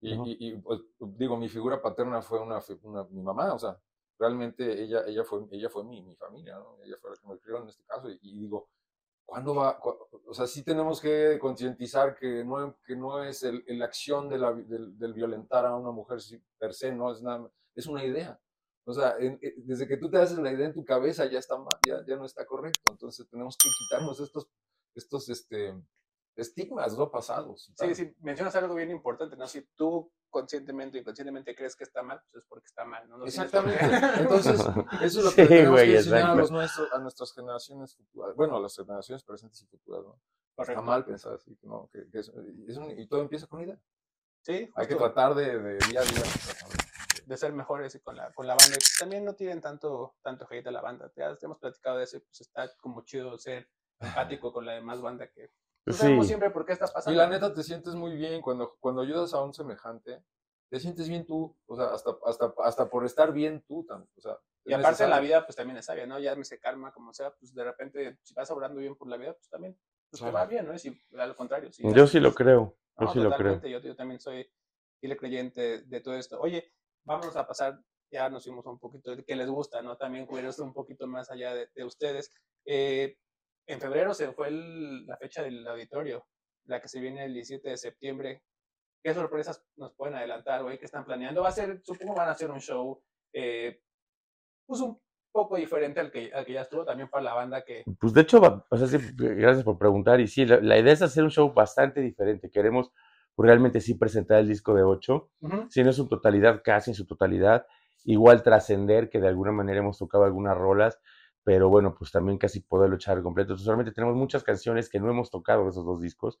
Y, 0.00 0.56
pues, 0.56 0.80
digo, 0.98 1.36
mi 1.36 1.48
figura 1.48 1.80
paterna 1.80 2.20
fue 2.22 2.40
una, 2.40 2.60
mi 3.10 3.22
mamá, 3.22 3.54
o 3.54 3.58
sea, 3.58 3.80
realmente 4.22 4.80
ella, 4.84 5.02
ella 5.04 5.24
fue, 5.24 5.40
ella 5.50 5.68
fue 5.68 5.82
mi, 5.82 6.00
mi 6.00 6.14
familia, 6.14 6.54
¿no? 6.54 6.78
Ella 6.84 6.96
fue 7.00 7.10
la 7.10 7.16
que 7.16 7.26
me 7.26 7.38
crió 7.38 7.60
en 7.60 7.68
este 7.68 7.82
caso. 7.82 8.08
Y, 8.08 8.38
digo, 8.38 8.68
¿cuándo 9.24 9.56
va? 9.56 9.80
o 9.82 10.32
sea, 10.32 10.46
sí 10.46 10.62
tenemos 10.62 11.00
que 11.00 11.38
concientizar 11.40 12.14
que 12.14 12.44
no, 12.44 12.76
que 12.86 12.94
no 12.94 13.24
es 13.24 13.42
el, 13.42 13.64
la 13.66 13.86
acción 13.86 14.28
de 14.28 14.38
la, 14.38 14.52
del, 14.52 14.96
del, 14.96 15.12
violentar 15.12 15.66
a 15.66 15.74
una 15.76 15.90
mujer 15.90 16.18
per 16.56 16.72
se, 16.72 16.92
no 16.92 17.10
es 17.10 17.20
nada, 17.20 17.50
es 17.74 17.86
una 17.86 18.04
idea. 18.04 18.40
O 18.84 18.92
sea, 18.92 19.16
eh, 19.18 19.38
desde 19.56 19.88
que 19.88 19.96
tú 19.96 20.08
te 20.08 20.18
haces 20.18 20.38
la 20.38 20.52
idea 20.52 20.66
en 20.66 20.74
tu 20.74 20.84
cabeza 20.84 21.26
ya 21.26 21.40
está 21.40 21.58
mal, 21.58 21.78
ya, 21.86 22.04
ya 22.06 22.16
no 22.16 22.24
está 22.24 22.46
correcto. 22.46 22.92
Entonces 22.92 23.28
tenemos 23.28 23.56
que 23.56 23.68
quitarnos 23.76 24.20
estos, 24.20 24.48
estos 24.94 25.28
este, 25.30 25.74
estigmas 26.36 26.96
no 26.96 27.10
pasados. 27.10 27.72
Sí, 27.76 27.94
sí, 27.94 28.14
mencionas 28.20 28.54
algo 28.56 28.74
bien 28.74 28.90
importante, 28.90 29.36
¿no? 29.36 29.46
Si 29.46 29.62
tú 29.74 30.10
conscientemente 30.30 30.98
y 30.98 31.04
conscientemente 31.04 31.54
crees 31.54 31.76
que 31.76 31.84
está 31.84 32.02
mal, 32.02 32.20
pues 32.30 32.42
es 32.42 32.48
porque 32.48 32.66
está 32.66 32.84
mal, 32.84 33.08
¿no? 33.08 33.24
Exactamente. 33.24 33.84
Entonces, 34.18 34.60
eso 34.60 34.66
es 35.02 35.14
lo 35.16 35.30
que 35.30 35.46
tenemos 35.46 35.80
que 35.80 35.96
enseñar 35.96 36.30
a, 36.30 36.34
los 36.34 36.50
nuestros, 36.50 36.92
a 36.92 36.98
nuestras 36.98 37.34
generaciones 37.34 37.94
futuras, 37.94 38.34
bueno, 38.34 38.56
a 38.56 38.60
las 38.60 38.74
generaciones 38.74 39.22
presentes 39.24 39.62
y 39.62 39.66
futuras, 39.66 40.04
¿no? 40.04 40.18
Está 40.56 40.80
mal 40.80 41.04
pensar 41.04 41.34
así, 41.34 41.58
¿no? 41.62 41.88
Que, 41.92 42.06
es, 42.12 42.30
y 42.96 43.06
todo 43.06 43.20
empieza 43.20 43.46
con 43.46 43.62
idea. 43.62 43.78
Sí. 44.42 44.70
Hay 44.74 44.86
que 44.86 44.96
tratar 44.96 45.34
de, 45.34 45.58
de 45.58 45.78
día 45.86 46.00
a 46.00 46.04
día 46.04 46.22
de 47.26 47.36
ser 47.36 47.52
mejores 47.52 47.98
con 48.02 48.16
la, 48.16 48.32
con 48.32 48.46
la 48.46 48.54
banda. 48.54 48.76
Y 48.76 48.98
también 48.98 49.24
no 49.24 49.34
tienen 49.34 49.60
tanto, 49.60 50.16
tanto 50.22 50.46
hate 50.50 50.66
a 50.66 50.70
la 50.70 50.80
banda. 50.80 51.10
Ya 51.16 51.36
hemos 51.40 51.58
platicado 51.58 51.98
de 51.98 52.04
eso 52.04 52.20
pues 52.20 52.40
está 52.40 52.70
como 52.76 53.04
chido 53.04 53.38
ser 53.38 53.68
empático 54.00 54.52
con 54.52 54.66
la 54.66 54.72
demás 54.72 55.00
banda 55.00 55.28
que 55.28 55.50
no 55.86 55.92
sabemos 55.92 56.26
siempre 56.26 56.50
por 56.50 56.64
qué 56.64 56.72
está 56.72 56.86
pasando. 56.86 57.12
Y 57.12 57.16
la 57.16 57.28
neta 57.28 57.52
te 57.52 57.62
sientes 57.62 57.94
muy 57.94 58.14
bien 58.14 58.40
cuando, 58.40 58.76
cuando 58.80 59.02
ayudas 59.02 59.34
a 59.34 59.42
un 59.42 59.52
semejante. 59.52 60.22
Te 60.70 60.80
sientes 60.80 61.08
bien 61.08 61.26
tú, 61.26 61.54
o 61.66 61.76
sea, 61.76 61.92
hasta, 61.92 62.16
hasta, 62.24 62.54
hasta 62.64 62.88
por 62.88 63.04
estar 63.04 63.32
bien 63.32 63.62
tú, 63.68 63.86
o 63.90 64.20
sea, 64.20 64.38
y 64.64 64.72
aparte 64.72 65.08
la 65.08 65.20
vida, 65.20 65.44
pues 65.44 65.56
también 65.56 65.78
es 65.78 65.86
sabia, 65.86 66.06
¿no? 66.06 66.18
Ya 66.18 66.36
me 66.36 66.44
se 66.44 66.60
calma, 66.60 66.92
como 66.92 67.12
sea, 67.12 67.34
pues 67.34 67.54
de 67.54 67.64
repente, 67.64 68.18
si 68.22 68.34
vas 68.34 68.50
obrando 68.50 68.80
bien 68.80 68.94
por 68.94 69.08
la 69.08 69.16
vida, 69.16 69.34
pues 69.34 69.48
también 69.48 69.76
pues 70.10 70.22
te 70.22 70.30
va 70.30 70.46
bien, 70.46 70.66
¿no? 70.66 70.78
Si, 70.78 70.96
al 71.18 71.34
contrario. 71.34 71.70
yo 71.70 72.06
sí 72.06 72.20
lo 72.20 72.32
creo, 72.32 72.76
yo 72.98 73.08
sí 73.12 73.18
lo 73.18 73.32
creo. 73.32 73.60
Yo, 73.62 73.80
yo 73.80 73.96
también 73.96 74.20
soy 74.20 74.48
fiel 75.00 75.16
creyente 75.16 75.82
de 75.82 76.00
todo 76.00 76.14
esto. 76.14 76.40
Oye, 76.40 76.72
vamos 77.04 77.34
a 77.34 77.46
pasar, 77.46 77.80
ya 78.10 78.28
nos 78.28 78.44
fuimos 78.44 78.64
un 78.66 78.78
poquito 78.78 79.16
de 79.16 79.24
que 79.24 79.34
les 79.34 79.48
gusta, 79.48 79.82
¿no? 79.82 79.96
También 79.96 80.26
cuidarse 80.26 80.62
un 80.62 80.72
poquito 80.72 81.06
más 81.06 81.30
allá 81.30 81.54
de, 81.54 81.84
ustedes. 81.84 82.32
Eh, 82.64 83.16
en 83.66 83.80
febrero 83.80 84.14
se 84.14 84.32
fue 84.32 84.50
la 84.50 85.16
fecha 85.16 85.42
del 85.42 85.66
auditorio, 85.66 86.26
la 86.64 86.80
que 86.80 86.88
se 86.88 87.00
viene 87.00 87.24
el 87.24 87.34
17 87.34 87.70
de 87.70 87.76
septiembre. 87.76 88.42
¿Qué 89.02 89.14
sorpresas 89.14 89.64
nos 89.76 89.94
pueden 89.94 90.14
adelantar, 90.14 90.62
güey? 90.62 90.78
¿Qué 90.78 90.84
están 90.84 91.04
planeando? 91.04 91.42
Va 91.42 91.48
a 91.48 91.52
ser, 91.52 91.80
supongo 91.82 92.14
van 92.14 92.28
a 92.28 92.32
hacer 92.32 92.50
un 92.50 92.60
show, 92.60 93.02
eh, 93.32 93.80
pues 94.66 94.80
un 94.80 95.00
poco 95.32 95.56
diferente 95.56 95.98
al 95.98 96.10
que, 96.10 96.30
al 96.32 96.44
que 96.44 96.52
ya 96.52 96.62
estuvo 96.62 96.84
también 96.84 97.08
para 97.08 97.24
la 97.24 97.34
banda 97.34 97.64
que... 97.64 97.82
Pues 97.98 98.12
de 98.12 98.20
hecho, 98.20 98.38
o 98.68 98.76
sea, 98.76 99.00
gracias 99.16 99.64
por 99.64 99.78
preguntar. 99.78 100.20
Y 100.20 100.28
sí, 100.28 100.44
la, 100.44 100.78
idea 100.78 100.92
es 100.92 101.02
hacer 101.02 101.24
un 101.24 101.30
show 101.30 101.52
bastante 101.52 102.00
diferente. 102.00 102.50
Queremos 102.50 102.92
realmente 103.36 103.80
sí 103.80 103.94
presentar 103.94 104.38
el 104.40 104.48
disco 104.48 104.74
de 104.74 104.82
8, 104.82 105.30
si 105.70 105.82
no 105.82 105.90
es 105.90 105.96
su 105.96 106.06
totalidad, 106.06 106.60
casi 106.62 106.90
en 106.90 106.94
su 106.94 107.06
totalidad, 107.06 107.66
igual 108.04 108.42
trascender, 108.42 109.08
que 109.08 109.20
de 109.20 109.28
alguna 109.28 109.52
manera 109.52 109.80
hemos 109.80 109.98
tocado 109.98 110.24
algunas 110.24 110.56
rolas, 110.56 111.00
pero 111.44 111.68
bueno, 111.68 111.94
pues 111.96 112.10
también 112.10 112.38
casi 112.38 112.60
poderlo 112.60 112.96
echar 112.96 113.22
completo. 113.22 113.56
Solamente 113.56 113.92
tenemos 113.92 114.16
muchas 114.16 114.42
canciones 114.42 114.88
que 114.88 115.00
no 115.00 115.10
hemos 115.10 115.30
tocado 115.30 115.64
de 115.64 115.70
esos 115.70 115.84
dos 115.84 116.00
discos, 116.00 116.38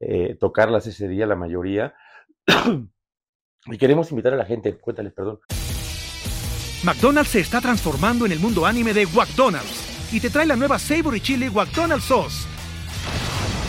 eh, 0.00 0.36
tocarlas 0.38 0.86
ese 0.86 1.08
día, 1.08 1.26
la 1.26 1.36
mayoría. 1.36 1.94
y 3.66 3.78
queremos 3.78 4.10
invitar 4.10 4.34
a 4.34 4.36
la 4.36 4.44
gente, 4.44 4.76
cuéntales, 4.78 5.12
perdón. 5.12 5.40
McDonald's 6.84 7.30
se 7.30 7.40
está 7.40 7.60
transformando 7.60 8.26
en 8.26 8.32
el 8.32 8.38
mundo 8.38 8.66
anime 8.66 8.92
de 8.92 9.06
McDonald's 9.06 10.12
y 10.12 10.20
te 10.20 10.30
trae 10.30 10.46
la 10.46 10.56
nueva 10.56 10.78
Savory 10.78 11.20
Chili 11.20 11.50
McDonald's 11.50 12.04
Sauce 12.04 12.56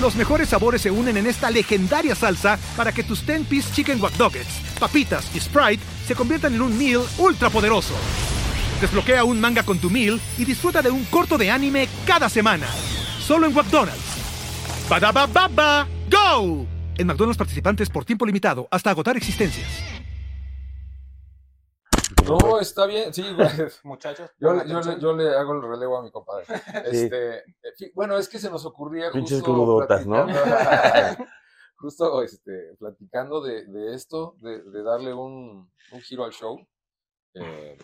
los 0.01 0.15
mejores 0.15 0.49
sabores 0.49 0.81
se 0.81 0.91
unen 0.91 1.17
en 1.17 1.25
esta 1.25 1.49
legendaria 1.49 2.13
salsa 2.13 2.59
para 2.75 2.91
que 2.91 3.03
tus 3.03 3.25
10-piece 3.25 3.73
chicken 3.73 3.99
wack 4.01 4.13
papitas 4.79 5.35
y 5.35 5.39
Sprite 5.39 5.83
se 6.05 6.13
conviertan 6.15 6.53
en 6.53 6.61
un 6.61 6.77
meal 6.77 7.01
ultra 7.17 7.49
poderoso. 7.49 7.95
Desbloquea 8.79 9.23
un 9.23 9.41
manga 9.41 9.63
con 9.63 9.79
tu 9.79 9.89
meal 9.89 10.21
y 10.37 10.45
disfruta 10.45 10.81
de 10.81 10.91
un 10.91 11.03
corto 11.05 11.37
de 11.37 11.49
anime 11.49 11.87
cada 12.05 12.29
semana. 12.29 12.67
Solo 13.19 13.47
en 13.47 13.53
McDonald's. 13.53 14.87
baba 14.87 15.87
¡Go! 16.09 16.65
En 16.97 17.07
McDonald's 17.07 17.37
participantes 17.37 17.89
por 17.89 18.05
tiempo 18.05 18.25
limitado 18.25 18.67
hasta 18.69 18.91
agotar 18.91 19.17
existencias. 19.17 19.67
No, 22.27 22.59
está 22.59 22.85
bien, 22.85 23.13
sí, 23.13 23.23
Muchachos. 23.83 24.29
Yo, 24.39 24.53
le 24.53 25.35
hago 25.35 25.53
el 25.53 25.61
relevo 25.61 25.97
a 25.97 26.03
mi 26.03 26.11
compadre. 26.11 26.45
Este, 26.85 27.37
eh, 27.37 27.91
bueno, 27.93 28.17
es 28.17 28.29
que 28.29 28.37
se 28.37 28.49
nos 28.49 28.65
ocurría 28.65 29.11
justo 29.11 29.77
platicando, 29.87 30.25
¿no? 30.25 30.33
justo 31.77 32.21
este, 32.21 32.75
platicando 32.77 33.41
de, 33.41 33.93
esto, 33.93 34.35
de, 34.39 34.83
darle 34.83 35.13
un, 35.13 35.71
giro 36.03 36.25
al 36.25 36.31
show. 36.31 36.59
Eh, 37.33 37.77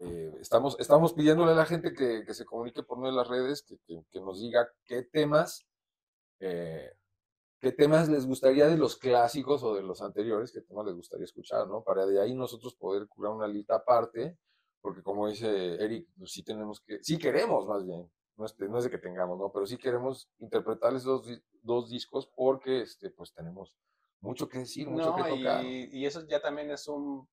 eh, 0.00 0.32
estamos, 0.40 0.76
estamos 0.78 1.12
pidiéndole 1.12 1.52
a 1.52 1.56
la 1.56 1.66
gente 1.66 1.92
que, 1.92 2.24
se 2.32 2.44
comunique 2.44 2.82
por 2.82 2.98
medio 2.98 3.12
de 3.12 3.18
las 3.18 3.28
redes, 3.28 3.64
que, 3.86 4.20
nos 4.20 4.40
diga 4.40 4.68
qué 4.84 5.02
temas 5.02 5.66
qué 6.38 7.72
temas 7.72 8.10
les 8.10 8.26
gustaría 8.26 8.66
de 8.66 8.76
los 8.76 8.96
clásicos 8.96 9.62
o 9.62 9.74
de 9.74 9.82
los 9.82 10.02
anteriores, 10.02 10.52
qué 10.52 10.60
temas 10.60 10.84
les 10.84 10.94
gustaría 10.94 11.24
escuchar, 11.24 11.66
¿no? 11.66 11.82
Para 11.82 12.04
de 12.04 12.20
ahí 12.20 12.34
nosotros 12.34 12.74
poder 12.74 13.08
curar 13.08 13.32
una 13.32 13.46
lista 13.48 13.76
aparte, 13.76 14.36
porque 14.82 15.02
como 15.02 15.28
dice 15.28 15.76
Eric, 15.82 16.06
pues 16.18 16.32
sí 16.32 16.42
tenemos 16.42 16.82
que, 16.82 17.02
sí 17.02 17.16
queremos 17.16 17.66
más 17.66 17.86
bien 17.86 18.10
no 18.36 18.46
es, 18.46 18.58
no 18.58 18.78
es 18.78 18.84
de 18.84 18.90
que 18.90 18.98
tengamos, 18.98 19.38
¿no? 19.38 19.50
Pero 19.52 19.66
sí 19.66 19.76
queremos 19.76 20.28
interpretarles 20.38 21.04
dos, 21.04 21.26
di- 21.26 21.42
dos 21.62 21.88
discos 21.88 22.28
porque, 22.34 22.82
este, 22.82 23.10
pues 23.10 23.32
tenemos 23.32 23.76
mucho 24.20 24.48
que 24.48 24.58
decir, 24.58 24.88
mucho 24.88 25.10
No, 25.10 25.16
que 25.16 25.22
tocar. 25.22 25.64
y, 25.64 25.88
y 25.92 26.06
eso 26.06 26.26
ya 26.26 26.40
también 26.40 26.70
es 26.70 26.88
un, 26.88 27.28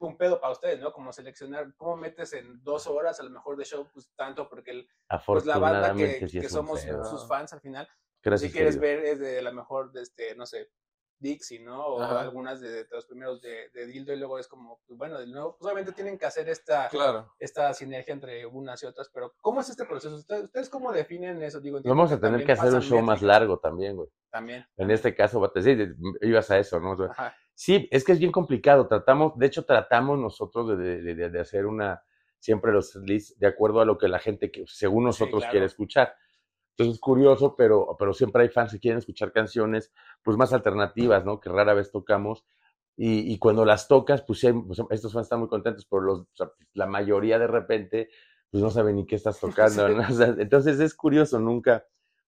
Un 0.00 0.16
pedo 0.16 0.40
para 0.40 0.52
ustedes, 0.52 0.80
¿no? 0.80 0.92
Como 0.92 1.12
seleccionar, 1.12 1.74
¿cómo 1.76 1.96
metes 1.96 2.32
en 2.32 2.62
dos 2.62 2.86
horas 2.86 3.20
a 3.20 3.22
lo 3.22 3.30
mejor 3.30 3.56
de 3.56 3.64
show? 3.64 3.88
Pues 3.92 4.10
tanto, 4.16 4.48
porque 4.48 4.70
el, 4.70 4.88
pues 5.26 5.44
la 5.46 5.58
banda 5.58 5.94
que, 5.94 6.28
sí 6.28 6.42
somos 6.48 6.80
pedo. 6.82 7.04
sus 7.04 7.26
fans 7.26 7.52
al 7.52 7.60
final, 7.60 7.88
Gracias, 8.22 8.50
si 8.50 8.56
quieres 8.56 8.78
ver 8.78 9.04
es 9.04 9.20
de 9.20 9.40
la 9.42 9.52
mejor, 9.52 9.92
de 9.92 10.02
este, 10.02 10.34
no 10.34 10.46
sé, 10.46 10.70
Dixie, 11.18 11.60
¿no? 11.60 11.82
O 11.86 12.02
Ajá. 12.02 12.20
algunas 12.20 12.60
de, 12.60 12.84
de 12.84 12.86
los 12.90 13.06
primeros 13.06 13.40
de, 13.40 13.70
de 13.70 13.86
Dildo 13.86 14.12
y 14.12 14.16
luego 14.18 14.38
es 14.38 14.48
como, 14.48 14.80
pues 14.86 14.98
bueno, 14.98 15.18
de 15.18 15.26
nuevo, 15.26 15.56
pues 15.56 15.64
obviamente 15.64 15.92
tienen 15.92 16.18
que 16.18 16.26
hacer 16.26 16.48
esta, 16.48 16.88
Claro. 16.88 17.32
esta 17.38 17.72
sinergia 17.72 18.12
entre 18.12 18.44
unas 18.44 18.82
y 18.82 18.86
otras, 18.86 19.08
pero 19.14 19.34
¿cómo 19.40 19.60
es 19.60 19.68
este 19.70 19.86
proceso? 19.86 20.14
¿Ustedes, 20.16 20.44
ustedes 20.44 20.68
cómo 20.68 20.92
definen 20.92 21.42
eso? 21.42 21.60
Digo, 21.60 21.78
entiendo 21.78 21.96
Vamos 21.96 22.12
a 22.12 22.20
tener 22.20 22.44
que 22.44 22.52
hacer 22.52 22.74
un 22.74 22.82
show 22.82 23.00
más 23.00 23.22
largo 23.22 23.58
también, 23.58 23.96
güey. 23.96 24.08
También. 24.30 24.66
En 24.76 24.90
este 24.90 25.14
caso, 25.14 25.40
va 25.40 25.46
a 25.46 25.52
decir, 25.54 25.96
ibas 26.20 26.50
a 26.50 26.58
eso, 26.58 26.80
¿no? 26.80 26.92
O 26.92 26.96
sea, 26.96 27.06
Ajá. 27.06 27.34
Sí, 27.56 27.88
es 27.90 28.04
que 28.04 28.12
es 28.12 28.18
bien 28.18 28.32
complicado. 28.32 28.86
Tratamos, 28.86 29.38
de 29.38 29.46
hecho, 29.46 29.64
tratamos 29.64 30.18
nosotros 30.18 30.78
de, 30.78 31.02
de- 31.02 31.30
de- 31.30 31.40
hacer 31.40 31.66
una, 31.66 32.02
siempre 32.38 32.70
los 32.72 32.94
lists 32.96 33.38
de 33.38 33.46
acuerdo 33.46 33.80
a 33.80 33.86
lo 33.86 33.96
que 33.98 34.08
la 34.08 34.18
gente, 34.18 34.50
que, 34.52 34.64
según 34.66 35.04
nosotros, 35.04 35.40
claro. 35.40 35.52
quiere 35.52 35.66
escuchar. 35.66 36.14
Entonces 36.72 36.96
es 36.96 37.00
curioso, 37.00 37.56
pero, 37.56 37.96
pero 37.98 38.12
siempre 38.14 38.42
hay 38.42 38.50
fans 38.50 38.72
que 38.72 38.80
quieren 38.80 38.98
escuchar 38.98 39.32
canciones, 39.32 39.92
pues 40.22 40.36
más 40.36 40.52
alternativas, 40.52 41.24
¿no? 41.24 41.40
Que 41.40 41.48
rara 41.50 41.74
vez 41.74 41.90
tocamos. 41.90 42.44
Y, 42.96 43.32
y 43.32 43.38
cuando 43.38 43.64
las 43.64 43.88
tocas, 43.88 44.22
pues, 44.22 44.40
sí 44.40 44.48
hay- 44.48 44.52
pues, 44.54 44.80
estos 44.90 45.12
fans 45.14 45.26
están 45.26 45.40
muy 45.40 45.48
contentos, 45.48 45.86
pero 45.90 46.02
los, 46.02 46.20
o 46.20 46.28
sea, 46.34 46.52
la 46.74 46.86
mayoría 46.86 47.38
de 47.38 47.46
repente, 47.46 48.10
pues 48.50 48.62
no 48.62 48.70
saben 48.70 48.96
ni 48.96 49.06
qué 49.06 49.16
estás 49.16 49.40
tocando. 49.84 49.88
¿no? 49.88 50.02
O 50.08 50.12
sea, 50.12 50.34
entonces 50.38 50.80
es 50.80 50.94
curioso, 50.94 51.38
nunca, 51.40 51.86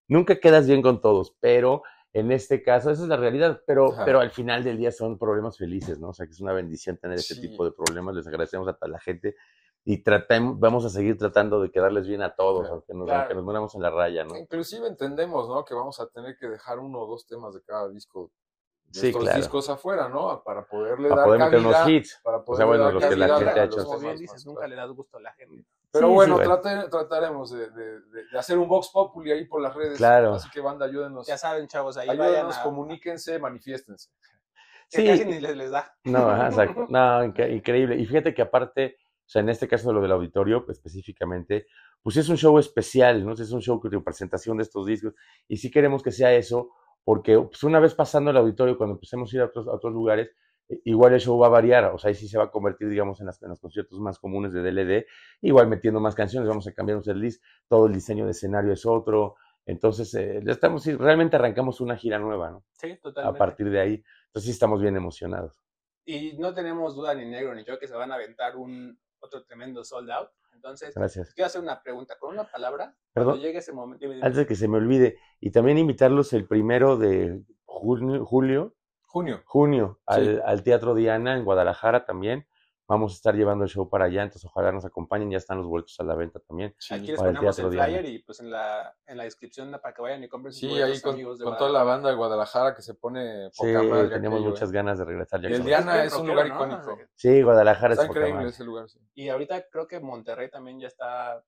nunca 0.09 0.41
quedas 0.41 0.67
bien 0.67 0.83
con 0.83 1.01
todos, 1.01 1.37
pero 1.41 1.83
en 2.13 2.33
este 2.33 2.63
caso, 2.63 2.91
esa 2.91 3.03
es 3.03 3.09
la 3.09 3.17
realidad, 3.17 3.63
pero, 3.67 3.93
Ajá. 3.93 4.05
pero 4.05 4.21
al 4.21 4.31
final 4.31 4.65
del 4.65 4.79
día 4.79 4.91
son 4.93 5.19
problemas 5.19 5.59
felices, 5.59 5.99
¿no? 6.01 6.09
O 6.09 6.13
sea, 6.15 6.27
que 6.27 6.33
es 6.33 6.41
una 6.41 6.53
bendición 6.53 6.97
tener 6.97 7.19
ese 7.19 7.35
Sí. 7.35 7.41
tipo 7.43 7.65
de 7.65 7.73
problemas, 7.73 8.15
les 8.15 8.27
agradecemos 8.27 8.67
a 8.69 8.73
toda 8.75 8.91
la 8.91 8.99
gente 9.01 9.37
y 9.85 10.03
tratemos, 10.03 10.59
vamos 10.59 10.85
a 10.85 10.91
seguir 10.91 11.17
tratando 11.19 11.61
de 11.61 11.71
quedarles 11.71 12.07
bien 12.07 12.23
a 12.23 12.35
todos, 12.35 12.61
Claro. 12.63 12.75
aunque, 12.75 12.95
nos, 12.95 13.07
Claro. 13.07 13.21
aunque 13.21 13.35
nos 13.35 13.45
moramos 13.45 13.75
en 13.75 13.83
la 13.83 13.91
raya, 13.91 14.25
¿no? 14.25 14.37
Inclusive 14.37 14.87
entendemos, 14.89 15.49
¿no? 15.49 15.65
Que 15.65 15.75
vamos 15.75 16.01
a 16.01 16.09
tener 16.09 16.37
que 16.39 16.49
dejar 16.49 16.79
uno 16.79 17.01
o 17.01 17.07
dos 17.07 17.27
temas 17.27 17.55
de 17.55 17.63
cada 17.63 17.89
disco, 17.89 18.31
de 18.87 19.01
Sí, 19.01 19.07
estos 19.09 19.23
claro. 19.23 19.37
discos 19.39 19.69
afuera, 19.69 20.09
¿no? 20.09 20.43
Para 20.43 20.67
poderle 20.67 21.11
Para 21.11 21.21
dar 21.21 21.27
poder 21.29 21.41
meter 21.41 21.63
cabida, 21.63 21.79
unos 21.83 21.89
hits. 21.91 22.21
Para 22.25 22.39
O 22.39 22.57
sea, 22.57 22.65
bueno, 22.65 22.85
dar 22.85 22.95
los 22.95 23.05
que 23.05 23.17
la 23.17 23.39
gente 23.39 23.61
ha 23.61 23.65
hecho. 23.65 23.85
Como 23.85 23.99
bien 23.99 24.17
dices, 24.17 24.33
más, 24.33 24.47
nunca 24.47 24.61
claro. 24.61 24.71
le 24.71 24.77
das 24.77 24.91
gusto 24.93 25.17
a 25.19 25.21
la 25.21 25.33
gente. 25.35 25.65
Pero 25.91 26.07
Sí, 26.07 26.11
sí, 26.11 26.15
bueno, 26.15 26.35
bueno. 26.37 26.61
trate- 26.61 26.91
trataremos 26.91 27.51
de, 27.51 27.71
de- 27.71 28.01
de- 28.01 28.25
de 28.31 28.39
hacer 28.39 28.59
un 28.59 28.69
Vox 28.69 28.91
Populi 28.93 29.31
ahí 29.33 29.47
por 29.47 29.61
las 29.63 29.75
redes. 29.75 29.97
Claro. 29.97 30.35
Así 30.35 30.49
que, 30.51 30.61
banda, 30.61 30.85
ayúdenos. 30.87 31.27
Ya 31.27 31.39
saben, 31.39 31.67
chavos, 31.67 31.97
ahí 31.97 32.09
vayan 32.09 32.23
Ayúdenos, 32.27 32.59
a... 32.59 32.63
comuníquense, 32.63 33.39
manifiéstense. 33.39 34.11
que 34.91 34.99
Sí. 35.03 35.07
casi 35.07 35.25
ni 35.27 35.39
les, 35.41 35.57
les 35.57 35.71
da. 35.71 35.95
No, 36.05 36.29
ajá, 36.31 36.47
exacto. 36.49 36.87
No, 36.89 37.25
increíble. 37.25 37.97
Y 37.97 38.07
fíjate 38.07 38.33
que 38.35 38.43
aparte, 38.43 38.97
o 39.01 39.29
sea, 39.31 39.41
en 39.41 39.49
este 39.51 39.67
caso 39.69 39.89
de 39.89 39.95
lo 39.95 40.01
del 40.01 40.13
auditorio 40.13 40.65
específicamente, 40.69 41.67
pues 42.03 42.17
es 42.17 42.29
un 42.29 42.37
show 42.37 42.59
especial, 42.59 43.25
¿no? 43.25 43.33
Es 43.33 43.51
un 43.53 43.61
show 43.61 43.81
de 43.83 44.01
presentación 44.01 44.57
de 44.59 44.63
estos 44.65 44.87
discos. 44.87 45.15
Y 45.47 45.57
sí 45.59 45.71
queremos 45.71 46.03
que 46.03 46.11
sea 46.13 46.33
eso, 46.33 46.71
porque 47.05 47.39
pues, 47.39 47.63
una 47.65 47.81
vez 47.81 47.95
pasando 47.95 48.31
el 48.31 48.37
auditorio, 48.37 48.77
cuando 48.79 48.95
empecemos 48.95 49.33
a 49.33 49.37
ir 49.37 49.43
a 49.43 49.47
otros, 49.47 49.67
a 49.69 49.73
otros 49.73 49.93
lugares, 49.93 50.31
igual 50.85 51.15
el 51.15 51.21
show 51.21 51.39
va 51.39 51.47
a 51.47 51.51
variar. 51.51 51.85
O 51.87 51.99
sea, 51.99 52.09
ahí 52.09 52.15
sí 52.15 52.29
se 52.29 52.39
va 52.39 52.45
a 52.45 52.51
convertir, 52.51 52.89
digamos, 52.89 53.21
en, 53.21 53.27
las- 53.27 53.43
en 53.43 53.49
los 53.51 53.61
conciertos 53.61 53.99
más 54.01 54.19
comunes 54.19 54.53
de 54.53 54.63
DLD. 54.63 55.07
Igual 55.43 55.69
metiendo 55.69 56.01
más 56.01 56.15
canciones, 56.15 56.49
vamos 56.49 56.67
a 56.67 56.73
cambiar 56.73 56.97
un 56.99 57.05
setlist. 57.05 57.43
Todo 57.69 57.87
el 57.87 57.93
diseño 57.95 58.25
de 58.25 58.33
escenario 58.33 58.73
es 58.73 58.85
otro. 58.87 59.37
Entonces, 59.67 60.15
eh, 60.15 60.41
ya 60.45 60.53
estamos, 60.53 60.85
realmente 60.87 61.37
arrancamos 61.37 61.81
una 61.81 61.97
gira 61.97 62.19
nueva, 62.19 62.51
¿no? 62.51 62.65
Sí, 62.73 62.93
A 62.93 62.99
totalmente. 63.01 63.39
partir 63.39 63.71
de 63.71 63.81
ahí. 63.81 64.05
Entonces 64.27 64.45
sí 64.45 64.51
estamos 64.51 64.81
bien 64.81 64.97
emocionados. 64.97 65.63
Y 66.07 66.39
no 66.39 66.55
tenemos 66.55 66.95
duda 66.97 67.15
ni 67.15 67.27
negro 67.27 67.55
ni 67.55 67.65
yo 67.65 67.79
que 67.79 67.87
se 67.87 67.95
van 67.95 68.11
a 68.13 68.15
aventar 68.15 68.57
un 68.57 68.99
otro 69.21 69.45
tremendo 69.45 69.85
sold 69.85 70.11
out. 70.11 70.29
Entonces, 70.55 70.95
Gracias. 70.95 71.35
quiero 71.35 71.47
hacer 71.47 71.61
una 71.61 71.83
pregunta 71.83 72.17
con 72.19 72.33
una 72.33 72.45
palabra. 72.51 72.97
Perdón. 73.13 73.33
Cuando 73.35 73.47
llegue 73.47 73.59
ese 73.59 73.73
momento. 73.73 74.01
dime, 74.03 74.15
dime. 74.15 74.27
Antes 74.27 74.39
de 74.39 74.47
que 74.47 74.55
se 74.57 74.67
me 74.69 74.79
olvide, 74.79 75.19
y 75.41 75.51
también 75.51 75.77
invitarlos 75.79 76.33
el 76.33 76.47
primero 76.49 76.97
de 76.97 77.43
julio, 77.67 78.75
Junio. 79.09 79.43
junio 79.47 79.99
al, 80.07 80.25
Sí. 80.37 80.41
al 80.45 80.63
Teatro 80.63 80.95
Diana 80.95 81.35
en 81.37 81.45
Guadalajara 81.45 82.05
también. 82.05 82.47
Vamos 82.91 83.13
a 83.13 83.17
estar 83.17 83.35
llevando 83.35 83.65
el 83.65 83.71
show 83.71 83.91
para 83.91 84.07
allá, 84.07 84.23
entonces 84.23 84.47
ojalá 84.51 84.73
nos 84.73 84.83
acompañen, 84.87 85.31
ya 85.31 85.37
están 85.37 85.59
los 85.59 85.67
boletos 85.67 86.01
a 86.01 86.05
la 86.05 86.15
venta 86.15 86.41
también. 86.41 86.75
Aquí 86.91 87.09
les 87.09 87.17
para 87.19 87.29
el 87.29 87.37
ponemos 87.37 87.59
el, 87.59 87.65
Teatro 87.65 87.71
Diana. 87.71 87.87
flyer 87.99 88.05
y 88.15 88.19
pues 88.21 88.41
en 88.41 88.51
la, 88.51 88.97
en 89.07 89.17
la 89.19 89.25
descripción 89.25 89.71
para 89.73 89.93
que 89.93 90.01
vayan 90.01 90.25
y 90.25 90.29
compren 90.29 90.53
sus 90.55 90.61
Sí, 90.61 90.69
boletos, 90.69 90.91
ahí 90.95 91.01
con, 91.03 91.13
amigos 91.15 91.39
de 91.39 91.45
con 91.45 91.59
toda 91.59 91.69
la 91.71 91.83
banda 91.83 92.09
de 92.09 92.15
Guadalajara 92.17 92.75
que 92.75 92.81
se 92.81 92.95
pone 92.95 93.51
Sí, 93.53 93.59
poca 93.75 93.83
madre 93.83 94.09
tenemos 94.09 94.39
aquello, 94.39 94.51
muchas 94.53 94.71
¿eh? 94.71 94.73
ganas 94.73 94.99
de 94.99 95.05
regresar. 95.05 95.41
ya 95.43 95.51
Y 95.51 95.53
el 95.53 95.65
Diana 95.65 96.03
es 96.05 96.15
un 96.17 96.29
lugar 96.29 96.49
¿no? 96.49 96.55
icónico. 96.55 96.99
Sí, 97.15 97.43
Guadalajara 97.43 97.93
Está 97.93 98.03
es 98.05 98.09
poca 98.09 98.21
increíble 98.21 98.39
madre. 98.39 98.51
ese 98.55 98.65
lugar, 98.65 98.89
sí. 98.89 98.99
Y 99.15 99.29
ahorita 99.29 99.69
creo 99.71 99.87
que 99.87 100.01
Monterrey 100.01 100.49
también 100.51 100.81
ya 100.81 100.87
está, 100.89 101.45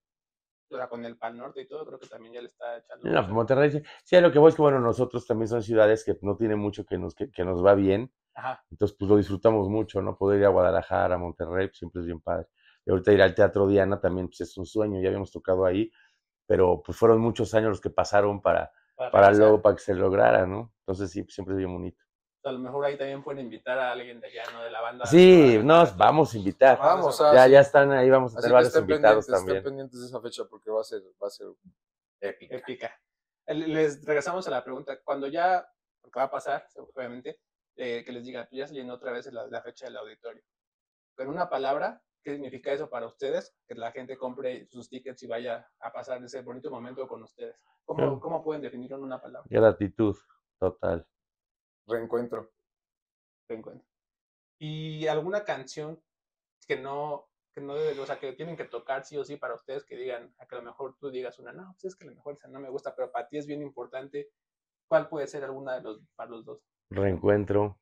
con 0.89 1.05
el 1.05 1.17
Pal 1.17 1.37
Norte 1.37 1.63
y 1.63 1.69
todo, 1.69 1.85
creo 1.85 1.99
que 1.99 2.07
también 2.07 2.35
ya 2.35 2.41
le 2.41 2.49
está 2.49 2.79
echando. 2.79 3.11
No. 3.11 3.29
Monterrey, 3.29 3.71
sí, 3.71 3.83
sí, 4.05 4.17
a 4.17 4.21
lo 4.21 4.31
que 4.31 4.39
voy 4.39 4.51
es 4.51 4.55
que, 4.55 4.63
bueno, 4.63 4.79
nosotros 4.81 5.27
también 5.27 5.49
son 5.49 5.63
ciudades 5.63 6.05
que 6.05 6.17
no 6.23 6.37
tienen 6.37 6.59
mucho 6.59 6.85
que 6.85 6.99
nos, 6.99 7.15
que, 7.15 7.31
que 7.31 7.45
nos 7.45 7.65
va 7.65 7.75
bien, 7.75 8.13
Ajá. 8.35 8.65
entonces 8.71 8.97
pues 8.99 9.11
lo 9.11 9.17
disfrutamos 9.17 9.69
mucho, 9.69 10.01
¿no? 10.01 10.17
Poder 10.17 10.41
ir 10.41 10.47
a 10.47 10.51
Guadalajara, 10.51 11.17
a 11.17 11.19
Monterrey, 11.19 11.69
pues, 11.69 11.79
siempre 11.79 12.01
es 12.01 12.07
bien 12.07 12.21
padre. 12.21 12.47
Y 12.87 12.91
ahorita 12.91 13.13
ir 13.13 13.23
al 13.23 13.35
Teatro 13.35 13.67
Diana 13.67 14.01
también 14.01 14.29
pues, 14.29 14.41
es 14.41 14.57
un 14.57 14.67
sueño, 14.67 15.01
ya 15.01 15.09
habíamos 15.09 15.31
tocado 15.33 15.65
ahí, 15.65 15.91
pero 16.47 16.83
pues 16.85 16.97
fueron 16.97 17.21
muchos 17.21 17.53
años 17.55 17.71
los 17.71 17.81
que 17.81 17.91
pasaron 17.91 18.41
para, 18.41 18.71
para, 18.97 19.11
regresar. 19.11 19.37
luego, 19.37 19.63
para 19.63 19.77
que 19.77 19.83
se 19.83 19.95
lograra, 19.95 20.47
¿no? 20.47 20.73
Entonces 20.81 21.11
sí, 21.11 21.23
pues, 21.23 21.35
siempre 21.35 21.55
es 21.55 21.59
bien 21.59 21.73
bonito. 21.73 22.03
A 22.43 22.53
lo 22.53 22.59
mejor 22.59 22.85
ahí 22.87 22.97
también 22.97 23.23
pueden 23.23 23.45
invitar 23.45 23.79
a 23.79 23.93
alguien 23.93 24.19
de 24.21 24.29
allá, 24.29 24.45
¿no? 24.53 24.63
De 24.63 24.71
la 24.71 24.81
banda. 24.81 25.05
Sí, 25.07 25.53
Para- 25.57 25.63
nos 25.65 25.97
vamos 25.97 26.33
a 26.35 26.39
invitar. 26.39 26.79
Vamos, 26.79 27.21
a 27.21 27.31
ah, 27.31 27.35
Ya, 27.35 27.45
sí. 27.45 27.51
ya 27.53 27.61
están 27.61 27.93
ahí, 27.93 28.09
vamos 28.09 28.35
a 28.35 28.41
tener 28.41 28.53
varios 28.55 28.69
estén 28.69 28.83
invitados 28.83 29.27
pendientes, 29.27 29.27
también. 29.41 29.57
estén 29.59 29.71
pendientes 29.71 30.01
de 30.01 30.07
esa 30.07 30.21
fecha 30.23 30.45
porque 30.49 30.71
va 30.71 30.81
a 30.81 30.85
ser, 30.85 31.03
va 31.23 31.27
a 31.27 31.31
ser 31.31 31.49
épica. 32.21 32.57
épica. 32.57 33.01
El- 33.47 33.73
Les 33.73 34.05
regresamos 34.05 34.47
a 34.49 34.51
la 34.51 34.65
pregunta. 34.65 34.99
Cuando 35.05 35.27
ya, 35.27 35.67
porque 36.01 36.19
va 36.19 36.25
a 36.25 36.31
pasar, 36.31 36.67
obviamente, 36.95 37.41
eh, 37.77 38.03
que 38.05 38.13
les 38.13 38.25
diga, 38.25 38.49
ya 38.53 38.67
se 38.67 38.75
llenó 38.75 38.95
otra 38.95 39.13
vez 39.13 39.31
la, 39.33 39.47
la 39.47 39.61
fecha 39.63 39.85
del 39.87 39.99
auditorio. 39.99 40.43
Con 41.15 41.29
una 41.29 41.51
palabra, 41.51 42.03
¿qué 42.23 42.33
significa 42.33 42.73
eso 42.73 42.89
para 42.89 43.07
ustedes? 43.07 43.55
Que 43.69 43.75
la 43.75 43.93
gente 43.93 44.17
compre 44.17 44.67
sus 44.71 44.89
tickets 44.89 45.23
y 45.23 45.27
vaya 45.27 45.69
a 45.81 45.93
pasar 45.93 46.23
ese 46.25 46.41
bonito 46.41 46.71
momento 46.71 47.07
con 47.07 47.23
ustedes. 47.23 47.63
¿Cómo, 47.85 47.99
Claro. 47.99 48.21
cómo 48.21 48.43
pueden 48.43 48.63
definirlo 48.63 48.97
en 48.97 49.03
una 49.05 49.21
palabra? 49.21 49.47
Gratitud, 49.51 50.17
total. 50.59 51.07
Reencuentro. 51.87 52.51
Te 53.47 53.55
encuentro. 53.55 53.87
Y 54.59 55.07
alguna 55.07 55.45
canción 55.45 56.03
que 56.67 56.77
no, 56.77 57.29
que 57.53 57.61
no 57.61 57.75
debe, 57.75 57.99
o 57.99 58.07
sea, 58.07 58.19
que 58.19 58.33
tienen 58.35 58.57
que 58.57 58.65
tocar 58.65 59.05
sí 59.05 59.17
o 59.17 59.25
sí 59.25 59.37
para 59.37 59.55
ustedes, 59.55 59.85
que 59.85 59.97
digan, 59.97 60.35
a 60.39 60.47
que 60.47 60.55
a 60.55 60.59
lo 60.59 60.65
mejor 60.65 60.97
tú 60.99 61.11
digas 61.11 61.39
una, 61.39 61.53
no, 61.53 61.73
pues 61.73 61.93
es 61.93 61.97
que 61.97 62.05
a 62.05 62.11
lo 62.11 62.15
mejor 62.17 62.35
esa 62.35 62.49
no 62.49 62.61
me 62.61 62.71
gusta, 62.71 62.95
pero 62.95 63.11
para 63.11 63.27
ti 63.29 63.39
es 63.39 63.47
bien 63.47 63.63
importante. 63.63 64.31
¿Cuál 64.89 65.09
puede 65.09 65.27
ser 65.27 65.45
alguna 65.45 65.75
de 65.75 65.83
los, 65.83 66.01
para 66.15 66.31
los 66.31 66.45
dos? 66.45 66.63
Reencuentro. 66.91 67.79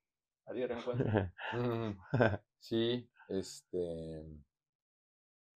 Adiós, 0.47 0.69
reencuentro. 0.69 1.07
Mm, 1.53 1.99
Sí, 2.61 3.09
este. 3.29 4.25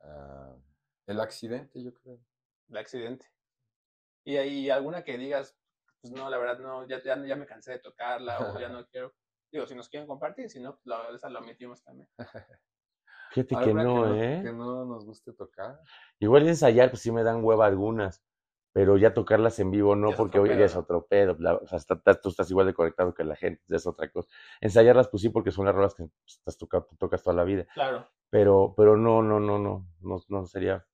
ah, 0.01 0.57
el 1.07 1.21
accidente, 1.21 1.83
yo 1.83 1.93
creo. 1.95 2.21
el 2.69 2.77
accidente. 2.77 3.27
Y 4.25 4.37
ahí 4.37 4.71
alguna 4.71 5.03
que 5.05 5.19
digas, 5.19 5.57
pues 6.03 6.13
no, 6.13 6.29
la 6.29 6.37
verdad 6.37 6.59
no, 6.59 6.87
ya, 6.87 7.03
ya, 7.03 7.17
ya 7.25 7.37
me 7.37 7.47
cansé 7.47 7.73
de 7.73 7.79
tocarla 7.79 8.39
o 8.41 8.61
ya 8.61 8.69
no 8.69 8.85
quiero. 8.89 9.15
Digo, 9.51 9.67
si 9.67 9.75
nos 9.75 9.89
quieren 9.89 10.07
compartir, 10.07 10.51
si 10.51 10.61
no, 10.61 10.73
pues 10.75 10.87
la, 10.87 11.09
esa 11.15 11.31
la 11.31 11.39
omitimos 11.41 11.83
también. 11.83 12.09
Fíjate 13.31 13.55
que 13.55 13.65
¿Alguna 13.71 13.83
no, 13.85 14.15
¿eh? 14.15 14.41
Que 14.43 14.53
no 14.53 14.85
nos 14.85 15.07
guste 15.07 15.33
tocar. 15.33 15.81
Igual 16.19 16.47
ensayar, 16.49 16.91
pues 16.91 17.01
sí 17.03 17.11
me 17.11 17.23
dan 17.23 17.43
hueva 17.43 17.65
algunas, 17.67 18.23
pero 18.73 18.97
ya 18.99 19.15
tocarlas 19.15 19.59
en 19.59 19.71
vivo 19.71 19.97
no, 19.97 20.11
Ya 20.11 20.17
porque 20.17 20.39
hoy 20.39 20.51
ya 20.51 20.65
es 20.67 20.75
¿no? 20.75 20.81
otro 20.81 21.07
pedo. 21.07 21.37
la- 21.39 21.55
o 21.57 21.67
sea, 21.67 21.79
está- 21.79 21.95
está- 21.95 22.21
tú 22.21 22.29
estás 22.29 22.51
igual 22.51 22.67
de 22.67 22.75
conectado 22.75 23.15
que 23.15 23.25
la 23.25 23.37
gente, 23.37 23.63
ya 23.69 23.77
es 23.77 23.87
otra 23.87 24.11
cosa. 24.11 24.29
Ensayarlas, 24.61 25.09
pues 25.09 25.23
sí, 25.23 25.29
porque 25.31 25.51
son 25.51 25.65
las 25.65 25.75
rolas 25.75 25.95
que 25.95 26.09
estás 26.27 26.59
tocando, 26.59 26.89
tocas 26.99 27.23
toda 27.23 27.35
la 27.37 27.45
vida, 27.45 27.67
Claro. 27.75 28.07
pero, 28.31 28.75
pero 28.77 28.97
no, 28.99 29.23
no, 29.23 29.41
no, 29.41 29.59
no, 29.59 29.87
no, 30.01 30.19
no 30.29 30.47
sería, 30.47 30.87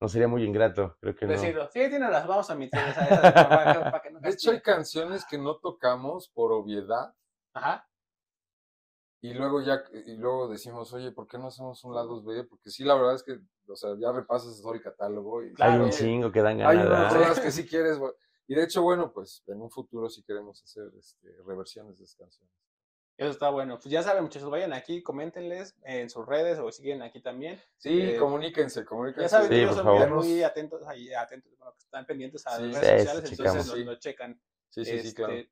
no 0.00 0.08
sería 0.08 0.28
muy 0.28 0.44
ingrato, 0.44 0.96
creo 1.00 1.14
que 1.14 1.26
no. 1.26 1.32
Decirlo. 1.32 1.64
Sí, 1.72 1.80
tiene 1.88 2.10
las, 2.10 2.26
vamos 2.26 2.48
a 2.50 2.54
omitir 2.54 2.80
esa, 2.80 3.06
esa 3.06 3.32
para, 3.48 3.72
que- 3.72 3.78
para 3.80 4.02
que 4.02 4.10
no 4.10 4.20
De 4.20 4.30
hecho, 4.30 4.50
hay 4.50 4.60
canciones 4.60 5.24
que 5.28 5.38
no 5.38 5.56
tocamos 5.58 6.28
por 6.34 6.52
obviedad 6.52 7.14
Ajá. 7.54 7.88
y 9.22 9.32
luego 9.34 9.60
ya 9.62 9.82
y 10.04 10.16
luego 10.16 10.48
decimos, 10.48 10.92
oye, 10.92 11.10
¿por 11.12 11.26
qué 11.26 11.38
no 11.38 11.48
hacemos 11.48 11.82
un 11.84 11.94
lado 11.94 12.22
B? 12.22 12.44
Porque 12.44 12.70
sí, 12.70 12.84
la 12.84 12.94
verdad 12.94 13.14
es 13.14 13.22
que, 13.22 13.38
o 13.68 13.74
sea, 13.76 13.90
ya 13.98 14.12
repasas 14.12 14.60
todo 14.60 14.74
el 14.74 14.82
catálogo 14.82 15.42
y 15.42 15.54
Hay 15.58 15.78
un 15.78 15.90
chingo 15.90 16.30
que 16.30 16.42
dan 16.42 16.60
Hay 16.60 16.76
ganas. 16.76 16.86
unas 16.86 17.00
¿verdad? 17.12 17.14
rolas 17.14 17.40
que 17.40 17.50
sí 17.50 17.66
quieres. 17.66 17.98
Y 18.48 18.54
de 18.54 18.62
hecho, 18.62 18.82
bueno, 18.82 19.12
pues 19.12 19.42
en 19.48 19.60
un 19.60 19.70
futuro 19.70 20.08
sí 20.08 20.22
queremos 20.22 20.62
hacer 20.62 20.84
este, 20.98 21.28
reversiones 21.46 21.98
de 21.98 22.04
esas 22.04 22.16
canciones. 22.16 22.54
Eso 23.16 23.30
está 23.30 23.48
bueno. 23.48 23.76
Pues 23.76 23.86
ya 23.86 24.02
saben, 24.02 24.24
muchachos, 24.24 24.50
vayan 24.50 24.74
aquí, 24.74 25.02
coméntenles 25.02 25.74
en 25.84 26.10
sus 26.10 26.26
redes 26.26 26.58
o 26.58 26.70
siguen 26.70 27.00
aquí 27.02 27.20
también. 27.22 27.58
Sí, 27.78 28.00
Eh, 28.02 28.16
comuníquense, 28.18 28.84
comuníquense. 28.84 29.22
Ya 29.22 29.28
saben, 29.28 29.48
Sí, 29.48 29.54
ellos 29.54 29.74
son 29.74 30.14
muy- 30.14 30.42
atentos, 30.42 30.86
ahí, 30.86 31.12
atentos, 31.14 31.50
bueno, 31.56 31.74
están 31.78 32.04
pendientes 32.04 32.46
a 32.46 32.56
Sí. 32.58 32.62
las 32.64 32.80
redes 32.82 33.00
sí, 33.00 33.06
sociales, 33.06 33.30
entonces 33.30 33.66
Sí. 33.72 33.84
lo, 33.84 33.92
lo 33.92 33.98
checan. 33.98 34.40
Sí, 34.68 34.84
sí, 34.84 35.00
sí, 35.00 35.14
claro. 35.14 35.32
Este, 35.32 35.50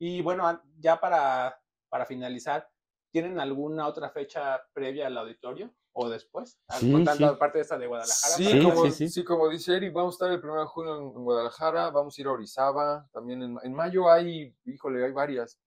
Y 0.00 0.22
bueno, 0.22 0.62
ya 0.78 1.00
para, 1.00 1.60
para 1.88 2.04
finalizar, 2.06 2.70
¿tienen 3.10 3.40
alguna 3.40 3.88
otra 3.88 4.10
fecha 4.10 4.62
previa 4.72 5.06
al 5.08 5.16
auditorio 5.18 5.74
o 5.92 6.08
después? 6.10 6.60
Ah, 6.68 6.76
Sí, 6.78 6.92
Contando 6.92 7.26
sí. 7.26 7.34
aparte 7.34 7.58
de 7.58 7.62
esta 7.62 7.78
de 7.78 7.86
Guadalajara. 7.88 8.34
Sí, 8.36 8.62
como, 8.62 8.84
sí, 8.84 8.92
sí, 8.92 9.08
sí. 9.08 9.24
como 9.24 9.48
dice 9.48 9.74
Eric, 9.76 9.92
vamos 9.94 10.14
a 10.14 10.16
estar 10.26 10.30
el 10.30 10.38
1 10.44 10.60
de 10.60 10.66
junio 10.66 10.96
en, 10.98 11.02
en 11.16 11.24
Guadalajara, 11.24 11.90
vamos 11.90 12.16
a 12.16 12.20
ir 12.20 12.26
a 12.28 12.32
Orizaba, 12.32 13.08
también 13.12 13.42
en, 13.42 13.58
en 13.62 13.72
mayo 13.74 14.08
hay, 14.10 14.54
híjole, 14.66 15.04
hay 15.04 15.10
varias. 15.12 15.58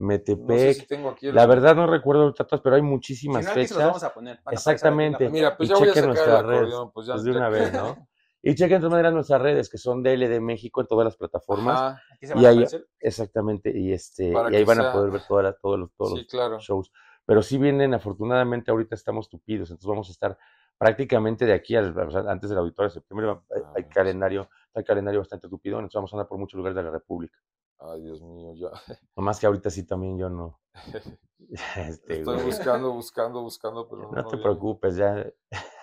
No 0.00 0.06
sé 0.08 0.18
Metepec. 0.18 0.76
si 0.80 0.86
tengo 0.86 1.10
aquí 1.10 1.26
el- 1.28 1.34
La 1.34 1.46
verdad 1.46 1.76
no 1.76 1.86
recuerdo 1.86 2.26
los 2.28 2.34
datos, 2.34 2.60
pero 2.62 2.74
hay 2.76 2.80
Si 2.80 2.86
muchísimas 2.86 3.44
no, 3.44 3.50
vamos 3.50 3.68
fechas. 3.68 4.02
a 4.02 4.14
poner. 4.14 4.40
la 4.44 4.52
Exactamente. 4.52 5.28
Mira, 5.28 5.56
pues 5.56 5.68
Y 5.68 5.72
ya 5.72 5.78
voy 5.78 5.88
a 5.88 5.92
chequen 5.92 6.14
sacar 6.14 6.26
nuestras 6.26 6.46
redes, 6.46 6.74
pues 6.94 7.06
ya. 7.06 7.12
Pues 7.14 7.24
de 7.24 7.30
una 7.32 7.48
vez, 7.50 7.72
¿no? 7.72 8.08
Y 8.42 8.54
chequen 8.54 8.76
de 8.76 8.78
todas 8.78 8.90
maneras 8.92 9.12
nuestras 9.12 9.42
redes, 9.42 9.68
que 9.68 9.76
son 9.76 10.02
DLD 10.02 10.40
México 10.40 10.80
en 10.80 10.86
todas 10.86 11.04
las 11.04 11.16
plataformas. 11.18 11.78
Ajá, 11.78 12.02
Aquí 12.14 12.26
se 12.26 12.38
Y 12.38 12.46
a 12.46 12.48
ahí-. 12.48 12.66
Exactamente, 12.98 13.78
y 13.78 13.92
este 13.92 14.32
Para 14.32 14.50
y 14.50 14.56
ahí 14.56 14.64
van 14.64 14.80
a 14.80 14.92
poder 14.92 15.10
ver 15.10 15.22
todas 15.28 15.44
las- 15.44 15.60
todos 15.60 15.78
los, 15.78 15.92
todos 15.94 16.12
sí, 16.12 16.16
los 16.18 16.26
claro. 16.26 16.58
shows. 16.58 16.90
Pero 17.26 17.42
sí 17.42 17.58
vienen, 17.58 17.92
afortunadamente, 17.92 18.70
ahorita 18.70 18.94
estamos 18.94 19.28
tupidos, 19.28 19.68
entonces 19.70 19.86
vamos 19.88 20.08
a 20.08 20.12
estar 20.12 20.38
prácticamente 20.78 21.44
de 21.44 21.52
aquí 21.52 21.76
al, 21.76 21.96
o 21.96 22.10
sea, 22.10 22.22
antes 22.22 22.48
del 22.48 22.58
auditorio 22.58 22.88
de 22.88 22.94
septiembre, 22.94 23.28
hay, 23.28 23.62
Ah, 23.62 23.72
hay 23.76 23.82
sí. 23.82 23.88
calendario, 23.90 24.48
hay 24.74 24.82
calendario 24.84 25.20
bastante 25.20 25.46
tupido, 25.46 25.76
entonces 25.76 25.94
vamos 25.96 26.12
a 26.12 26.16
andar 26.16 26.26
por 26.28 26.38
muchos 26.38 26.56
lugares 26.56 26.74
de 26.74 26.82
la 26.82 26.90
República. 26.90 27.38
Ay, 27.82 28.02
Dios 28.02 28.20
mío, 28.20 28.52
ya. 28.54 28.68
Nomás 29.16 29.40
que 29.40 29.46
ahorita 29.46 29.70
sí 29.70 29.84
también 29.86 30.18
yo 30.18 30.28
no. 30.28 30.60
Este, 31.76 32.18
Estoy 32.18 32.34
güey, 32.34 32.44
buscando, 32.46 32.92
buscando, 32.92 33.40
buscando, 33.42 33.88
pero 33.88 34.02
no, 34.02 34.10
no 34.12 34.22
te 34.24 34.36
viene. 34.36 34.42
preocupes, 34.42 34.96
ya. 34.96 35.26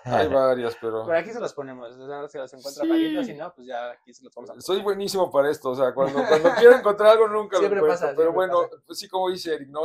Hay 0.06 0.28
varias, 0.30 0.78
pero 0.80 1.04
Por 1.04 1.16
aquí 1.16 1.32
se 1.32 1.40
los 1.40 1.54
ponemos. 1.54 1.92
o 1.92 2.08
sea, 2.08 2.28
si 2.30 2.38
los 2.38 2.54
encuentra 2.54 2.84
Paquito, 2.88 3.24
si 3.24 3.34
no, 3.34 3.54
pues 3.54 3.68
ya 3.68 3.90
aquí 3.92 4.14
se 4.14 4.24
los 4.24 4.34
vamos 4.34 4.52
a 4.52 4.62
soy 4.62 4.82
buenísimo 4.82 5.30
para 5.32 5.50
esto. 5.50 5.72
O 5.72 5.76
sea, 5.76 5.94
cuando, 5.94 6.24
cuando 6.26 6.52
quiero 6.58 6.76
encontrar 6.78 7.10
algo 7.10 7.28
nunca 7.28 7.58
Siempre 7.58 7.80
lo 7.80 7.86
encuentro. 7.88 8.08
pasa, 8.08 8.16
pero 8.16 8.32
bueno, 8.32 8.62
pasa. 8.70 8.82
pues 8.86 9.00
sí, 9.00 9.10
como 9.10 9.30
dice 9.30 9.56
Eric, 9.56 9.68
no, 9.70 9.82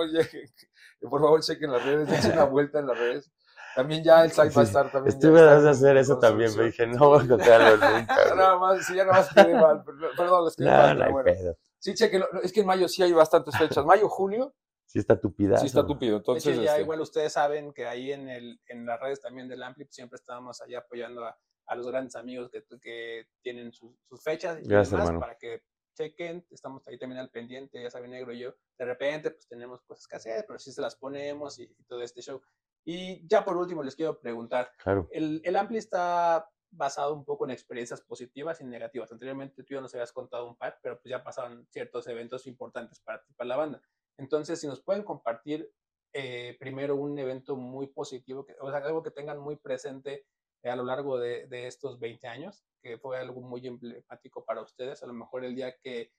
por 1.11 1.21
favor 1.21 1.41
chequen 1.43 1.73
las 1.73 1.85
redes, 1.85 2.07
dense 2.09 2.31
una 2.33 2.45
vuelta 2.45 2.79
en 2.79 2.87
las 2.87 2.99
redes. 2.99 3.33
También 3.75 4.05
ya 4.05 4.23
el 4.23 4.31
site 4.31 4.51
va 4.51 4.63
a 4.63 4.65
Sí, 4.67 4.71
estar 4.71 4.93
también. 4.93 5.17
Estuve 5.17 5.41
a 5.41 5.71
hacer 5.71 5.97
eso 5.97 6.19
también, 6.19 6.53
pero 6.53 6.67
dije, 6.67 6.87
no 6.87 7.09
voy 7.09 7.21
a 7.21 7.23
encontrarlo 7.25 7.77
nunca. 7.99 8.35
Nada 8.37 8.59
más, 8.59 8.87
sí, 8.87 8.95
ya 8.95 9.05
nada 9.07 9.17
más 9.19 9.33
quedé 9.35 9.55
mal. 9.55 9.83
per- 9.83 9.95
Perdón, 10.17 10.45
les 10.45 10.55
quedé 10.57 10.71
No, 10.71 10.77
mal, 10.77 10.89
no 10.91 10.95
pero 10.95 11.07
hay 11.07 11.13
bueno. 11.13 11.25
pedo. 11.33 11.57
Sí, 11.83 11.95
chequenlo. 11.95 12.27
Es 12.43 12.53
que 12.53 12.61
en 12.61 12.67
mayo 12.67 12.89
sí 12.89 13.03
hay 13.03 13.13
bastantes 13.13 13.57
fechas. 13.59 13.85
Mayo, 13.85 14.09
junio, 14.09 14.55
Sí 14.87 14.99
está 14.99 15.19
tupida. 15.21 15.57
sí 15.57 15.67
está 15.67 15.87
tupido. 15.87 16.17
De 16.17 16.21
hecho, 16.21 16.33
Entonces, 16.33 16.57
ya 16.63 16.73
este, 16.73 16.83
igual 16.83 17.01
ustedes 17.01 17.33
saben 17.33 17.73
que 17.73 17.87
ahí 17.87 18.13
en, 18.13 18.29
el, 18.29 18.61
en 18.67 18.85
las 18.87 19.01
redes 19.01 19.21
también 19.21 19.49
del 19.49 19.63
Ampli 19.63 19.85
pues, 19.85 19.95
siempre 19.95 20.17
estábamos 20.17 20.61
ahí 20.61 20.75
apoyando 20.75 21.25
a, 21.25 21.39
a 21.67 21.75
los 21.77 21.87
grandes 21.89 22.15
amigos 22.15 22.51
que, 22.51 22.63
que 22.81 23.27
tienen 23.43 23.73
sus, 23.73 23.95
sus 24.09 24.23
fechas 24.23 24.59
y 24.63 24.69
Gracias, 24.69 24.91
demás 24.91 25.07
hermano. 25.07 25.21
para 25.21 25.39
que 25.39 25.63
chequen, 25.97 26.47
estamos 26.51 26.87
ahí 26.89 26.99
también 26.99 27.21
al 27.21 27.31
pendiente, 27.31 27.83
ya 27.83 27.91
saben 27.91 28.11
negro 28.11 28.33
y 28.33 28.41
yo, 28.41 28.55
de 28.79 28.85
repente 28.85 29.31
pues 29.31 29.47
tenemos 29.49 29.83
cosas 29.83 30.07
que 30.07 30.17
hacer, 30.17 30.45
pero 30.47 30.59
sí 30.59 30.73
se 30.73 30.81
las 30.83 30.97
ponemos 30.97 31.59
y, 31.59 31.65
y 31.65 31.85
todo 31.85 32.03
este 32.03 32.21
show. 32.23 32.41
Y 32.85 33.27
ya 33.29 33.45
por 33.45 33.57
último 33.57 33.83
les 33.83 33.95
quiero 33.97 34.19
preguntar, 34.21 34.73
Claro. 34.83 35.09
el, 35.13 35.41
el 35.45 35.57
Ampli 35.57 35.79
está 35.79 36.49
basado 36.73 37.15
un 37.15 37.25
poco 37.25 37.45
en 37.45 37.53
experiencias 37.53 38.01
positivas 38.01 38.61
y 38.61 38.65
negativas. 38.65 39.13
Anteriormente 39.13 39.63
tú 39.63 39.75
ya 39.75 39.81
nos 39.81 39.95
habías 39.95 40.13
contado 40.13 40.47
un 40.49 40.57
par, 40.57 40.79
pero 40.83 41.01
pues 41.01 41.11
ya 41.11 41.23
pasaron 41.23 41.67
ciertos 41.71 42.07
eventos 42.09 42.47
importantes 42.47 43.01
para 43.01 43.23
la 43.39 43.57
banda. 43.57 43.83
Entonces, 44.19 44.61
si 44.61 44.67
nos 44.67 44.81
pueden 44.81 45.05
compartir 45.05 45.71
eh, 46.13 46.57
primero 46.59 46.97
un 46.97 47.19
evento 47.19 47.57
muy 47.57 47.87
positivo, 47.87 48.45
que, 48.45 48.57
o 48.61 48.71
sea, 48.71 48.81
algo 48.81 49.03
que 49.03 49.11
tengan 49.11 49.39
muy 49.39 49.57
presente 49.57 50.27
eh, 50.63 50.71
a 50.71 50.77
lo 50.77 50.85
largo 50.85 51.19
de 51.19 51.67
estos 51.67 51.99
20 52.01 52.27
años, 52.27 52.65
que 52.83 52.99
fue 52.99 53.19
algo 53.19 53.41
muy 53.41 53.67
emblemático 53.67 54.45
para 54.45 54.63
ustedes, 54.63 55.03
a 55.03 55.07
lo 55.07 55.13
mejor 55.13 55.45
el 55.45 55.55
día 55.55 55.77
que 55.79 56.13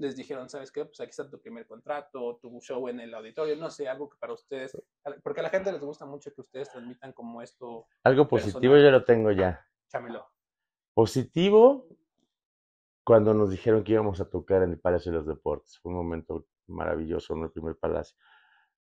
les 0.00 0.16
dijeron, 0.16 0.48
¿sabes 0.48 0.72
qué? 0.72 0.84
Pues 0.84 0.98
aquí 1.00 1.10
está 1.10 1.28
tu 1.28 1.38
primer 1.40 1.66
contrato, 1.66 2.38
tu 2.40 2.58
show 2.60 2.88
en 2.88 3.00
el 3.00 3.14
auditorio, 3.14 3.54
no 3.56 3.70
sé, 3.70 3.86
algo 3.88 4.08
que 4.08 4.16
para 4.18 4.32
ustedes, 4.32 4.76
porque 5.22 5.40
a 5.40 5.42
la 5.42 5.50
gente 5.50 5.70
les 5.70 5.80
gusta 5.82 6.06
mucho 6.06 6.32
que 6.34 6.40
ustedes 6.40 6.70
transmitan 6.70 7.12
como 7.12 7.42
esto, 7.42 7.86
Algo 8.04 8.26
positivo 8.26 8.72
personal. 8.72 8.82
yo 8.82 8.90
lo 8.90 9.04
tengo 9.04 9.30
ya. 9.30 9.64
chámelo. 9.88 10.26
Positivo, 10.94 11.86
cuando 13.04 13.34
nos 13.34 13.50
dijeron 13.50 13.84
que 13.84 13.92
íbamos 13.92 14.20
a 14.20 14.28
tocar 14.28 14.62
en 14.62 14.70
el 14.72 14.80
Palacio 14.80 15.12
de 15.12 15.18
los 15.18 15.26
Deportes. 15.26 15.78
Fue 15.78 15.90
un 15.90 15.98
momento 15.98 16.46
maravilloso, 16.66 17.34
¿no? 17.34 17.46
El 17.46 17.52
primer 17.52 17.76
palacio. 17.76 18.16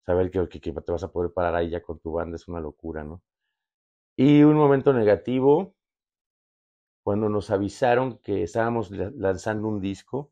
Saber 0.05 0.29
que, 0.31 0.47
que- 0.47 0.61
que 0.61 0.71
te 0.71 0.91
vas 0.91 1.03
a 1.03 1.11
poder 1.11 1.31
parar 1.33 1.55
ahí 1.55 1.69
ya 1.69 1.81
con 1.81 1.99
tu 1.99 2.11
banda 2.13 2.35
es 2.35 2.47
una 2.47 2.59
locura, 2.59 3.03
¿no? 3.03 3.21
Y 4.15 4.43
un 4.43 4.55
momento 4.55 4.93
negativo, 4.93 5.75
cuando 7.03 7.29
nos 7.29 7.49
avisaron 7.51 8.17
que 8.19 8.43
estábamos 8.43 8.91
la- 8.91 9.11
lanzando 9.15 9.67
un 9.67 9.79
disco, 9.81 10.31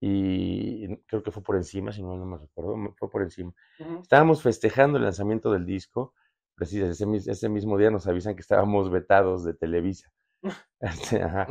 y 0.00 0.96
creo 1.06 1.22
que 1.22 1.30
fue 1.30 1.42
por 1.42 1.56
encima, 1.56 1.92
si 1.92 2.02
no, 2.02 2.16
no 2.16 2.24
me 2.24 2.38
recuerdo, 2.38 2.74
fue 2.96 3.10
por 3.10 3.22
encima. 3.22 3.52
Estábamos 4.00 4.42
festejando 4.42 4.96
el 4.96 5.04
lanzamiento 5.04 5.52
del 5.52 5.66
disco, 5.66 6.14
precisamente 6.54 7.18
ese, 7.18 7.30
ese 7.30 7.48
mismo 7.50 7.76
día 7.76 7.90
nos 7.90 8.06
avisan 8.06 8.34
que 8.34 8.40
estábamos 8.40 8.90
vetados 8.90 9.44
de 9.44 9.54
Televisa. 9.54 10.10
Este, 10.80 11.22
ajá. 11.22 11.46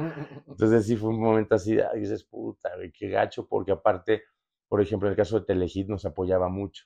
Entonces 0.48 0.88
sí 0.88 0.96
fue 0.96 1.10
un 1.10 1.22
momento 1.22 1.54
así, 1.54 1.76
de, 1.76 1.86
ay, 1.86 2.00
dices, 2.00 2.24
puta, 2.24 2.72
qué 2.98 3.10
gacho, 3.10 3.48
porque 3.48 3.72
aparte, 3.72 4.24
por 4.68 4.82
ejemplo, 4.82 5.08
en 5.08 5.12
el 5.12 5.18
caso 5.18 5.40
de 5.40 5.46
Telehit 5.46 5.88
nos 5.88 6.06
apoyaba 6.06 6.50
mucho, 6.50 6.86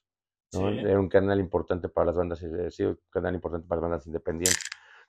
¿no? 0.51 0.69
Sí. 0.69 0.79
Era 0.79 0.99
un 0.99 1.07
canal 1.07 1.39
importante 1.39 1.87
para 1.87 2.07
las 2.07 2.17
bandas, 2.17 2.43
eh, 2.43 2.65
ha 2.67 2.71
sido 2.71 2.89
un 2.91 2.99
canal 3.09 3.33
importante 3.35 3.65
para 3.65 3.79
las 3.79 3.89
bandas 3.89 4.07
independientes. 4.07 4.59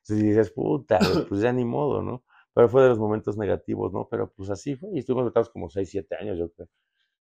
Entonces 0.03 0.23
dices, 0.23 0.51
puta, 0.53 1.01
pues 1.29 1.41
ya 1.41 1.53
ni 1.53 1.65
modo, 1.65 2.03
¿no? 2.03 2.23
Pero 2.55 2.69
fue 2.69 2.83
de 2.83 2.89
los 2.91 2.99
momentos 2.99 3.37
negativos, 3.37 3.93
¿no? 3.93 4.09
Pero 4.09 4.33
pues 4.33 4.51
así 4.51 4.77
fue, 4.77 4.91
y 4.93 5.01
estuvimos 5.01 5.27
vetados 5.27 5.51
como 5.51 5.69
6, 5.69 5.91
7 5.91 6.17
años, 6.21 6.39
yo 6.39 6.51
creo. 6.53 6.69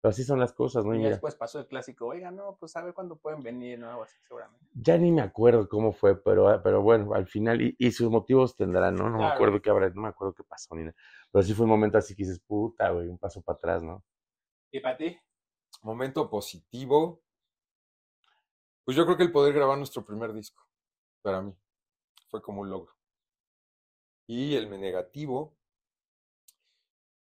Pero 0.00 0.10
así 0.10 0.24
son 0.24 0.40
las 0.40 0.52
cosas, 0.52 0.84
¿no? 0.84 0.94
Y 0.94 0.98
Y 0.98 1.02
ya 1.02 1.08
mira, 1.08 1.10
después 1.10 1.34
pasó 1.36 1.60
el 1.60 1.66
clásico, 1.66 2.06
oiga, 2.06 2.30
no, 2.30 2.56
pues 2.58 2.74
a 2.76 2.82
ver 2.82 2.94
cuándo 2.94 3.16
pueden 3.16 3.42
venir, 3.42 3.78
¿no? 3.78 3.90
Algo 3.90 4.04
así, 4.04 4.16
seguramente. 4.26 4.66
ya 4.72 4.98
ni 4.98 5.12
me 5.12 5.22
acuerdo 5.22 5.68
cómo 5.68 5.92
fue, 5.92 6.20
pero, 6.22 6.48
ah, 6.48 6.62
pero 6.62 6.82
bueno, 6.82 7.14
al 7.14 7.26
final, 7.26 7.60
y, 7.62 7.76
y 7.78 7.92
sus 7.92 8.10
motivos 8.10 8.56
tendrán, 8.56 8.96
¿no? 8.96 9.08
No 9.10 9.18
me 9.18 9.26
acuerdo 9.26 9.60
qué 9.62 9.70
habrá, 9.70 9.90
no 9.90 10.02
me 10.02 10.08
acuerdo 10.08 10.34
qué 10.34 10.44
pasó, 10.44 10.74
ni 10.74 10.84
nada. 10.84 10.96
Pero 11.32 11.42
sí 11.42 11.54
fue 11.54 11.64
un 11.64 11.70
momento 11.70 11.98
así 11.98 12.14
que 12.14 12.24
dices, 12.24 12.40
puta, 12.40 12.90
güey, 12.90 13.08
un 13.08 13.18
paso 13.18 13.42
para 13.42 13.56
atrás, 13.56 13.82
¿no? 13.82 14.04
¿Y 14.70 14.80
para 14.80 14.96
ti? 14.96 15.18
momento 15.82 16.28
positivo. 16.28 17.22
Pues 18.84 18.96
yo 18.96 19.04
creo 19.04 19.16
que 19.16 19.22
el 19.22 19.32
poder 19.32 19.54
grabar 19.54 19.78
nuestro 19.78 20.04
primer 20.04 20.32
disco, 20.32 20.64
para 21.22 21.42
mí, 21.42 21.54
fue 22.28 22.42
como 22.42 22.62
un 22.62 22.70
logro. 22.70 22.92
Y 24.32 24.54
el 24.54 24.70
negativo, 24.70 25.56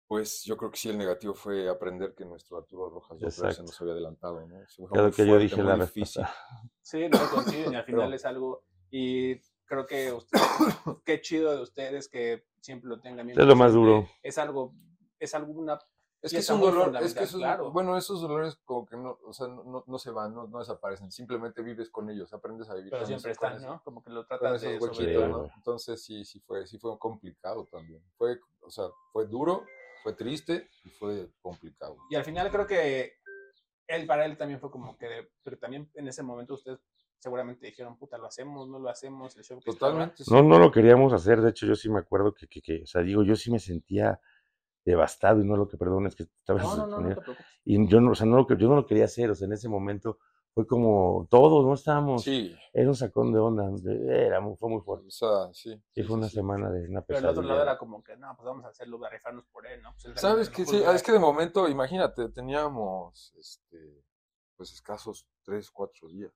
pues 0.06 0.42
yo 0.44 0.56
creo 0.56 0.70
que 0.70 0.78
sí, 0.78 0.88
el 0.88 0.96
negativo 0.96 1.34
fue 1.34 1.68
aprender 1.68 2.14
que 2.14 2.24
nuestro 2.24 2.56
Arturo 2.56 2.88
Rojas 2.88 3.20
Doppler 3.20 3.52
se 3.52 3.62
nos 3.62 3.78
había 3.78 3.92
adelantado, 3.92 4.40
¿no? 4.46 4.56
Lo 4.78 5.02
muy 5.02 5.12
que 5.12 5.22
yo 5.26 5.32
fuerte, 5.32 5.42
dije 5.44 5.56
muy 5.62 5.66
la 5.66 5.84
difícil. 5.84 6.22
pasada. 6.22 6.34
Sí, 6.80 7.06
no 7.10 7.18
coinciden 7.30 7.74
y 7.74 7.76
al 7.76 7.84
final 7.84 8.04
Pero- 8.06 8.14
es 8.14 8.24
algo, 8.24 8.64
y 8.90 9.36
creo 9.66 9.84
que 9.84 10.12
ustedes, 10.12 10.46
qué 11.04 11.20
chido 11.20 11.54
de 11.54 11.60
ustedes 11.62 12.08
que 12.08 12.46
siempre 12.62 12.88
lo 12.88 12.98
tengan 13.02 13.26
bien 13.26 13.38
Es 13.38 13.46
lo 13.46 13.54
más 13.54 13.74
duro. 13.74 14.08
Es 14.22 14.38
algo, 14.38 14.74
es 15.18 15.34
alguna, 15.34 15.78
Es 16.24 16.32
que 16.32 16.38
es 16.38 16.48
un 16.48 16.60
dolor, 16.60 16.96
es 17.02 17.12
que 17.14 17.24
esos, 17.24 17.38
claro. 17.38 17.70
bueno, 17.70 17.98
esos 17.98 18.22
dolores 18.22 18.56
como 18.64 18.86
que 18.86 18.96
no, 18.96 19.18
o 19.26 19.32
sea, 19.34 19.46
no, 19.46 19.62
no- 19.64 19.84
no 19.86 19.98
se 19.98 20.10
van, 20.10 20.34
no, 20.34 20.46
no 20.46 20.58
desaparecen, 20.58 21.12
simplemente 21.12 21.60
vives 21.62 21.90
con 21.90 22.08
ellos, 22.08 22.32
aprendes 22.32 22.70
a 22.70 22.74
vivir 22.74 22.90
pero 22.90 23.02
con 23.02 23.06
siempre 23.08 23.32
eso, 23.32 23.40
con 23.40 23.48
están, 23.52 23.62
eso. 23.62 23.72
¿no? 23.74 23.82
Como 23.84 24.02
que 24.02 24.10
lo 24.10 24.26
con 24.26 24.38
tratas 24.38 24.62
esos 24.62 24.72
de 24.72 24.78
huequitos. 24.78 25.50
Entonces 25.56 26.02
sí, 26.02 26.24
sí 26.24 26.40
fue, 26.40 26.66
sí 26.66 26.78
fue 26.78 26.98
complicado 26.98 27.66
también. 27.66 28.02
Fue, 28.16 28.40
o 28.62 28.70
sea, 28.70 28.86
fue 29.12 29.26
duro, 29.26 29.66
fue 30.02 30.14
triste 30.14 30.70
y 30.84 30.88
fue 30.90 31.30
complicado. 31.42 31.96
Y 32.08 32.14
al 32.16 32.24
final 32.24 32.50
creo 32.50 32.66
que 32.66 33.12
él, 33.86 34.06
para 34.06 34.24
él 34.24 34.38
también 34.38 34.60
fue 34.60 34.70
como 34.70 34.96
que, 34.96 35.28
pero 35.42 35.58
también 35.58 35.90
en 35.92 36.08
ese 36.08 36.22
momento 36.22 36.54
ustedes 36.54 36.78
seguramente 37.18 37.66
dijeron, 37.66 37.98
puta, 37.98 38.16
lo 38.16 38.26
hacemos, 38.26 38.66
no 38.66 38.78
lo 38.78 38.88
hacemos, 38.88 39.36
el 39.36 39.44
show 39.44 39.60
que 39.60 39.70
estaba". 39.70 39.92
Totalmente. 39.92 40.24
sí. 40.24 40.32
No, 40.32 40.42
no 40.42 40.58
lo 40.58 40.70
queríamos 40.72 41.12
hacer, 41.12 41.42
de 41.42 41.50
hecho 41.50 41.66
yo 41.66 41.74
sí 41.74 41.90
me 41.90 41.98
acuerdo 41.98 42.32
que, 42.34 42.46
que, 42.48 42.62
que, 42.62 42.82
o 42.82 42.86
sea, 42.86 43.02
digo, 43.02 43.22
yo 43.24 43.36
sí 43.36 43.50
me 43.50 43.58
sentía 43.58 44.18
devastado 44.84 45.40
y 45.40 45.46
no 45.46 45.56
lo 45.56 45.68
que, 45.68 45.76
perdón, 45.76 46.06
es 46.06 46.14
que 46.14 46.24
estaba 46.24 46.62
No, 46.62 46.86
no, 46.86 47.00
no, 47.00 47.16
y 47.64 47.88
yo 47.88 48.00
no, 48.00 48.12
o 48.12 48.14
sea, 48.14 48.26
no 48.26 48.36
lo, 48.36 48.46
que- 48.46 48.56
yo 48.56 48.68
no 48.68 48.76
lo 48.76 48.86
quería 48.86 49.04
hacer, 49.06 49.30
o 49.30 49.34
sea, 49.34 49.46
en 49.46 49.52
ese 49.54 49.68
momento 49.68 50.18
fue 50.52 50.66
como 50.66 51.26
todos, 51.30 51.64
no 51.66 51.74
estábamos, 51.74 52.22
Sí, 52.22 52.54
era 52.72 52.88
un 52.88 52.94
sacón 52.94 53.32
de 53.32 53.38
onda, 53.40 53.70
era, 54.10 54.40
muy- 54.40 54.56
fue 54.56 54.68
muy 54.68 54.80
fuerte. 54.82 55.06
o 55.08 55.10
sea, 55.10 55.52
sí. 55.52 55.70
Sí, 55.94 56.02
sí, 56.02 56.02
fue 56.04 56.16
una 56.16 56.28
sí. 56.28 56.34
semana 56.36 56.70
de 56.70 56.88
una 56.88 57.02
Pero 57.02 57.18
el 57.20 57.26
otro 57.26 57.42
lado 57.42 57.54
pesadilla. 57.54 57.70
era 57.72 57.78
como 57.78 58.02
que, 58.04 58.16
no, 58.16 58.34
pues 58.36 58.46
vamos 58.46 58.64
a 58.64 58.68
hacerlo, 58.68 59.04
a 59.04 59.08
rifarnos 59.08 59.46
por 59.46 59.66
él, 59.66 59.80
¿no? 59.82 59.94
Pues 60.02 60.20
¿Sabes 60.20 60.48
nos 60.50 60.68
Sí, 60.68 60.82
es 60.82 61.02
que 61.02 61.12
de 61.12 61.18
momento, 61.18 61.68
imagínate, 61.68 62.28
teníamos 62.28 63.32
este, 63.38 64.02
pues 64.56 64.72
escasos 64.72 65.26
tres, 65.42 65.70
cuatro 65.70 66.08
días 66.08 66.32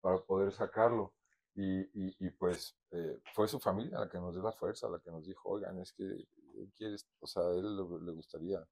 para 0.00 0.18
poder 0.18 0.52
sacarlo. 0.52 1.12
Y, 1.54 1.80
y, 1.80 2.14
y 2.20 2.30
pues 2.30 2.76
eh, 2.92 3.18
fue 3.34 3.48
su 3.48 3.58
familia 3.58 3.98
la 4.00 4.08
que 4.10 4.18
nos 4.18 4.34
dio 4.34 4.42
la 4.42 4.52
fuerza, 4.52 4.88
la 4.90 4.98
que 5.00 5.10
nos 5.10 5.26
dijo, 5.26 5.48
oigan, 5.48 5.78
es 5.80 5.92
que 5.92 6.04
él 6.56 6.72
quiere, 6.76 6.96
o 7.20 7.26
sea, 7.26 7.42
a 7.42 7.50
él 7.52 7.76
le, 7.76 7.82
le 8.04 8.12
gustaría, 8.12 8.66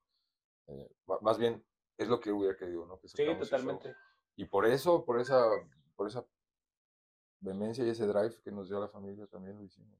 eh, 0.67 0.91
más 1.21 1.39
bien, 1.39 1.65
es 1.99 2.09
lo 2.09 2.19
que 2.21 2.33
hubiera 2.33 2.57
querido, 2.57 2.87
¿no? 2.87 2.99
Que 2.99 3.09
Sí, 3.09 3.17
sacáramos 3.19 3.43
ese 3.43 3.51
show". 3.57 3.67
totalmente. 3.67 3.97
Y 4.37 4.47
por 4.47 4.67
eso, 4.67 5.05
por 5.05 5.21
esa, 5.21 5.45
por 5.97 6.09
esa 6.09 6.25
vehemencia 7.41 7.85
y 7.85 7.91
ese 7.91 8.07
drive 8.07 8.35
que 8.43 8.51
nos 8.51 8.69
dio 8.69 8.81
la 8.81 8.89
familia 8.89 9.27
también 9.27 9.57
lo 9.59 9.65
hicimos, 9.65 9.99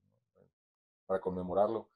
para 1.07 1.21
conmemorarlo. 1.21 1.91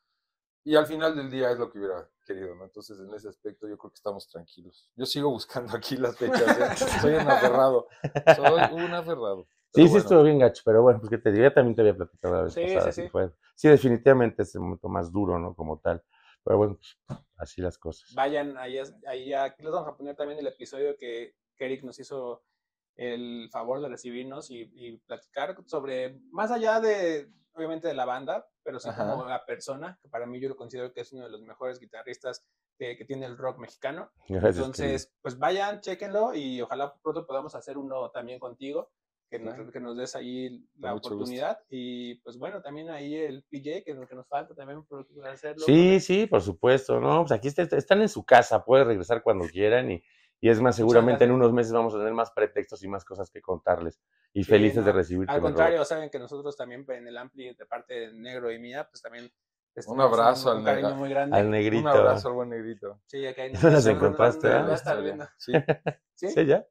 Y 0.65 0.77
al 0.77 0.87
final 0.87 1.17
del 1.17 1.31
día 1.31 1.51
es 1.51 1.59
lo 1.59 1.71
que 1.71 1.79
hubiera 1.79 2.09
querido, 2.27 2.55
¿no? 2.55 2.65
Entonces, 2.65 2.99
en 3.01 3.13
ese 3.15 3.29
aspecto 3.29 3.67
yo 3.67 3.79
creo 3.79 3.91
que 3.91 3.97
estamos 3.97 4.29
tranquilos. 4.29 4.91
Yo 4.97 5.07
sigo 5.07 5.31
buscando 5.31 5.75
aquí 5.75 5.97
las 5.97 6.17
fechas, 6.19 6.43
¿eh? 6.43 6.87
soy 7.01 7.15
un 7.15 7.29
aferrado, 7.29 7.89
soy 8.37 8.75
un 8.85 8.93
aferrado. 8.93 9.49
Sí, 9.73 9.87
sí 9.89 9.97
estuvo 9.99 10.23
bien 10.23 10.39
gacho, 10.39 10.63
pero 10.65 10.83
bueno, 10.83 10.99
pues 10.99 11.11
que 11.11 11.19
te 11.19 11.31
digo, 11.31 11.45
ya 11.45 11.55
también 11.55 11.75
te 11.77 11.83
había 11.83 11.97
platicado 11.97 12.35
la 12.35 12.43
vez 12.45 12.55
Sí, 12.55 12.63
pasada. 12.63 12.93
sí, 12.93 13.03
Sí, 13.03 13.09
fue- 13.09 13.33
sí, 13.55 13.69
definitivamente 13.69 14.43
es 14.43 14.55
el 14.55 14.63
momento 14.63 14.89
más 14.89 15.13
duro, 15.13 15.39
¿no? 15.39 15.55
Como 15.55 15.79
tal. 15.79 16.03
Pero 16.45 16.57
bueno, 16.59 16.77
pues, 16.77 16.99
así 17.37 17.61
las 17.61 17.77
cosas. 17.79 18.15
Vayan, 18.15 18.57
ahí, 18.57 18.79
ahí 19.07 19.33
aquí 19.35 19.63
les 19.63 19.73
vamos 19.73 19.89
a 19.89 19.97
poner 19.97 20.17
también 20.17 20.39
el 20.39 20.47
episodio 20.47 20.97
que, 20.97 21.35
Eric 21.59 21.83
nos 21.83 21.99
hizo 21.99 22.45
el 22.95 23.49
favor 23.51 23.81
de 23.81 23.89
recibirnos 23.89 24.51
y, 24.51 24.71
y 24.75 24.97
platicar 24.99 25.57
sobre, 25.67 26.21
más 26.31 26.53
allá 26.53 26.81
de, 26.81 27.29
obviamente, 27.53 27.89
de 27.89 27.95
la 27.95 28.05
banda, 28.05 28.49
pero 28.63 28.79
sí 28.79 28.89
Ajá. 28.89 29.09
como 29.11 29.25
la 29.27 29.45
persona, 29.45 29.99
que 30.01 30.09
para 30.09 30.25
mí 30.25 30.41
yo 30.41 30.49
lo 30.49 30.57
considero 30.57 30.93
que 30.93 31.01
es 31.01 31.13
uno 31.13 31.25
de 31.25 31.31
los 31.31 31.43
mejores 31.43 31.81
guitarristas 31.81 32.45
que, 32.79 32.97
que 32.97 33.05
tiene 33.05 33.27
el 33.27 33.37
rock 33.37 33.59
mexicano. 33.59 34.11
Gracias, 34.29 34.57
Entonces, 34.57 35.13
pues 35.21 35.37
vayan, 35.39 35.81
chéquenlo 35.81 36.33
y 36.35 36.61
ojalá 36.63 36.95
pronto 37.03 37.27
podamos 37.27 37.55
hacer 37.57 37.77
uno 37.77 38.11
también 38.11 38.39
contigo, 38.39 38.93
que 39.31 39.39
nos, 39.39 39.71
que 39.71 39.81
nos 39.81 39.97
des 39.97 40.15
ahí 40.17 40.65
la 40.79 40.93
mucho 40.95 41.11
gusto. 41.11 41.15
oportunidad. 41.17 41.59
Y 41.69 42.17
pues 42.17 42.39
bueno, 42.39 42.61
también 42.63 42.89
ahí 42.91 43.15
el 43.15 43.43
PJ, 43.45 43.83
que, 43.85 44.07
que 44.09 44.15
nos 44.15 44.27
falta 44.29 44.55
también 44.55 44.85
por 44.85 45.07
hacerlo. 45.27 45.65
Sí, 45.65 46.01
sí, 46.01 46.27
por 46.27 46.41
supuesto, 46.41 46.99
¿no? 47.01 47.21
Pues 47.23 47.33
aquí 47.33 47.49
está- 47.49 47.77
están 47.77 48.01
en 48.01 48.09
su 48.09 48.25
casa, 48.25 48.65
pueden 48.65 48.87
regresar 48.87 49.23
cuando 49.23 49.47
quieran 49.47 49.91
y, 49.91 50.03
y 50.41 50.49
es 50.49 50.61
más, 50.61 50.77
seguramente 50.77 51.25
en 51.25 51.33
unos 51.33 51.53
meses 51.53 51.73
vamos 51.73 51.95
a 51.95 51.99
tener 51.99 52.15
más 52.15 52.31
pretextos 52.31 52.83
y 52.85 52.89
más 52.89 53.05
cosas 53.05 53.31
que 53.31 53.41
contarles. 53.43 54.01
Y 54.33 54.45
Sí, 54.45 54.51
felices 54.51 54.85
de 54.85 54.91
no, 54.93 54.97
recibirte. 54.97 55.33
Al 55.33 55.41
contrario, 55.41 55.85
saben 55.85 56.11
que 56.11 56.19
nosotros 56.19 56.57
también 56.57 56.85
en 56.89 57.09
el 57.09 57.17
Ampli, 57.19 57.55
de 57.55 57.67
parte 57.67 57.95
de 57.95 58.13
Negro 58.15 58.51
y 58.53 58.59
mía, 58.59 58.87
pues 58.91 59.03
también. 59.03 59.31
Un 59.87 60.01
abrazo 60.01 60.57
un, 60.57 60.67
al 60.67 60.77
nega- 60.83 60.95
muy 60.95 61.09
grande. 61.09 61.37
Al 61.37 61.51
negrito. 61.51 61.83
Un 61.83 61.89
abrazo 61.89 62.29
al 62.29 62.35
buen 62.35 62.49
negrito. 62.49 63.01
Sí, 63.07 63.25
acá 63.27 63.43
hay- 63.43 63.53
¿No 63.53 63.61
las 63.71 63.87
no, 63.87 63.93
no, 63.93 63.99
no, 64.01 64.07
encontraste, 64.07 64.49
eh? 64.49 65.27
Sí. 65.37 65.53
¿Sí? 66.15 66.29
¿Sí, 66.31 66.47
ya? 66.47 66.67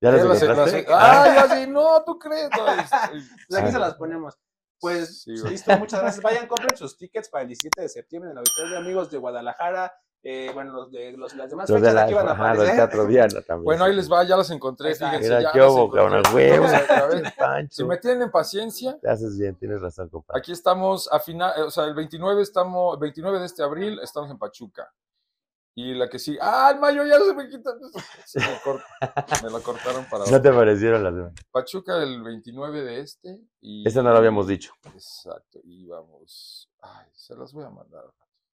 ¿Ya 0.00 0.10
las 0.12 0.22
Ya 0.22 0.28
las- 0.28 0.42
encontraste? 0.42 0.86
las- 0.88 1.02
¡Ay, 1.02 1.36
así! 1.38 1.66
¡No, 1.70 2.02
tú 2.04 2.18
crees! 2.18 2.48
No, 2.56 2.66
es- 2.68 2.90
Pues 3.48 3.60
aquí 3.60 3.68
Ah. 3.68 3.72
se 3.72 3.78
las 3.78 3.94
ponemos. 3.94 4.34
Pues 4.80 5.22
Sí, 5.22 5.32
listo, 5.48 5.76
muchas 5.78 6.00
gracias. 6.00 6.22
Vayan, 6.22 6.46
compren 6.46 6.76
sus 6.76 6.96
tickets 6.96 7.28
para 7.28 7.42
el 7.42 7.48
17 7.48 7.80
de 7.82 7.88
septiembre 7.88 8.30
en 8.30 8.32
el 8.32 8.38
auditorio, 8.38 8.78
amigos 8.78 9.10
de 9.10 9.18
Guadalajara. 9.18 9.92
Eh, 10.22 10.50
bueno, 10.52 10.72
los 10.72 10.90
de 10.90 11.12
los, 11.12 11.34
las 11.36 11.48
demás 11.50 11.70
Los 11.70 11.80
de 11.80 11.88
fechas 11.88 11.94
la, 11.94 12.02
aquí 12.04 12.14
van 12.14 12.26
a 12.28 12.30
los 12.30 12.38
aparecer. 12.40 12.74
Teatro 12.76 13.06
Diana 13.06 13.40
también. 13.42 13.64
Bueno, 13.64 13.84
ahí 13.84 13.92
sí. 13.92 13.96
les 13.96 14.12
va, 14.12 14.24
ya 14.24 14.36
las 14.36 14.50
encontré, 14.50 14.94
fíjense. 14.94 15.20
Mira, 15.28 15.40
ya 15.42 15.52
qué 15.52 15.62
hubo, 15.62 15.90
cabrón, 15.90 16.22
a 16.26 16.34
huevo. 16.34 16.64
Entonces, 16.66 16.90
a 16.90 17.06
ver, 17.06 17.34
Pancho. 17.38 17.68
Si 17.76 17.84
me 17.84 17.96
tienen 17.98 18.30
paciencia, 18.30 18.98
Te 19.00 19.08
haces 19.10 19.38
bien, 19.38 19.54
tienes 19.56 19.80
razón, 19.80 20.08
compadre. 20.08 20.40
aquí 20.40 20.50
estamos 20.52 21.08
a 21.12 21.20
final, 21.20 21.62
o 21.62 21.70
sea, 21.70 21.84
el 21.84 21.94
29 21.94 22.42
estamos, 22.42 22.94
el 22.94 23.00
29 23.00 23.38
de 23.38 23.46
este 23.46 23.62
abril 23.62 24.00
estamos 24.02 24.28
en 24.30 24.38
Pachuca. 24.38 24.92
Y 25.80 25.94
la 25.94 26.08
que 26.08 26.18
sigue, 26.18 26.40
¡ah, 26.42 26.72
el 26.74 26.80
mayo 26.80 27.04
ya 27.06 27.20
se 27.20 27.32
me 27.34 27.48
quita! 27.48 27.70
Se 28.26 28.40
me, 28.40 28.58
cort- 28.64 28.82
me 29.44 29.48
la 29.48 29.60
cortaron 29.60 30.04
para 30.10 30.24
¿No 30.28 30.42
te 30.42 30.50
parecieron 30.50 31.04
las 31.04 31.14
demás? 31.14 31.32
Pachuca 31.52 32.02
el 32.02 32.20
29 32.20 32.82
de 32.82 33.00
este. 33.00 33.38
Y, 33.60 33.86
Eso 33.86 34.02
no 34.02 34.10
lo 34.10 34.18
habíamos 34.18 34.48
dicho. 34.48 34.72
Exacto, 34.92 35.60
y 35.62 35.86
vamos. 35.86 36.68
Ay, 36.80 37.06
se 37.14 37.36
las 37.36 37.52
voy 37.52 37.64
a 37.64 37.70
mandar. 37.70 38.02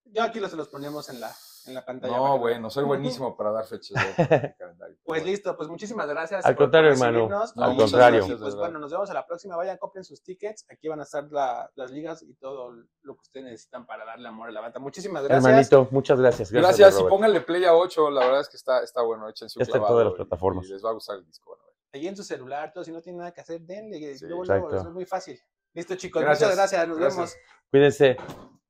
Yo 0.05 0.21
aquí 0.23 0.39
los, 0.39 0.51
se 0.51 0.57
los 0.57 0.67
ponemos 0.69 1.09
en 1.09 1.19
la, 1.19 1.31
en 1.65 1.73
la 1.73 1.83
pantalla. 1.85 2.15
No, 2.15 2.37
bueno, 2.37 2.69
soy 2.69 2.83
buenísimo 2.83 3.35
para 3.37 3.51
dar 3.51 3.65
fechas 3.65 4.17
de 4.17 4.23
de 4.37 4.55
calendario. 4.57 4.97
Pues 5.03 5.25
listo, 5.25 5.55
pues 5.55 5.69
muchísimas 5.69 6.07
gracias. 6.07 6.45
Al 6.45 6.55
contrario, 6.55 6.91
hermano, 6.91 7.29
al 7.55 7.73
Y, 7.73 7.77
contrario. 7.77 8.25
Pues 8.39 8.55
bueno, 8.55 8.79
nos 8.79 8.91
vemos 8.91 9.09
a 9.09 9.13
la 9.13 9.25
próxima. 9.25 9.55
Vayan, 9.55 9.77
compren 9.77 10.03
sus 10.03 10.21
tickets. 10.21 10.65
Aquí 10.69 10.87
van 10.87 10.99
a 10.99 11.03
estar 11.03 11.23
la- 11.31 11.71
las 11.75 11.89
ligas 11.91 12.21
y 12.21 12.33
todo 12.35 12.71
lo 13.01 13.15
que 13.15 13.21
ustedes 13.21 13.45
necesitan 13.45 13.85
para 13.85 14.05
darle 14.05 14.27
amor 14.27 14.49
a 14.49 14.51
la 14.51 14.61
banda. 14.61 14.79
Muchísimas 14.79 15.23
gracias. 15.23 15.45
Hermanito, 15.45 15.87
muchas 15.91 16.19
gracias. 16.19 16.51
Gracias, 16.51 16.77
Gracias, 16.79 17.01
y 17.01 17.09
pónganle 17.09 17.41
play 17.41 17.63
a 17.65 17.73
8, 17.73 18.11
la 18.11 18.25
verdad 18.25 18.41
es 18.41 18.49
que 18.49 18.57
está, 18.57 18.83
está 18.83 19.01
bueno, 19.01 19.27
échense 19.29 19.57
un 19.57 19.63
Está 19.63 19.77
en 19.77 19.83
todas 19.85 20.05
las 20.05 20.13
plataformas. 20.15 20.65
Y 20.67 20.73
les 20.73 20.83
va 20.83 20.89
a 20.89 20.93
gustar 20.93 21.15
el 21.17 21.25
disco. 21.25 21.51
bueno, 21.51 21.63
Ahí 21.93 22.07
en 22.07 22.17
su 22.17 22.23
celular, 22.23 22.71
todo, 22.73 22.83
si 22.83 22.91
no 22.91 23.01
tienen 23.01 23.19
nada 23.19 23.31
que 23.31 23.41
hacer, 23.41 23.61
denle. 23.61 24.17
Sí, 24.17 24.25
luego, 24.25 24.43
luego, 24.43 24.65
exacto. 24.65 24.75
eso 24.77 24.87
es 24.89 24.93
muy 24.93 25.05
fácil. 25.05 25.39
Listo, 25.73 25.95
chicos. 25.95 26.21
Gracias, 26.21 26.49
Muchas 26.49 26.57
gracias. 26.57 26.87
Nos 26.87 26.97
gracias. 26.97 27.17
vemos. 27.17 27.35
Cuídense. 27.71 28.17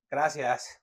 Gracias. 0.09 0.82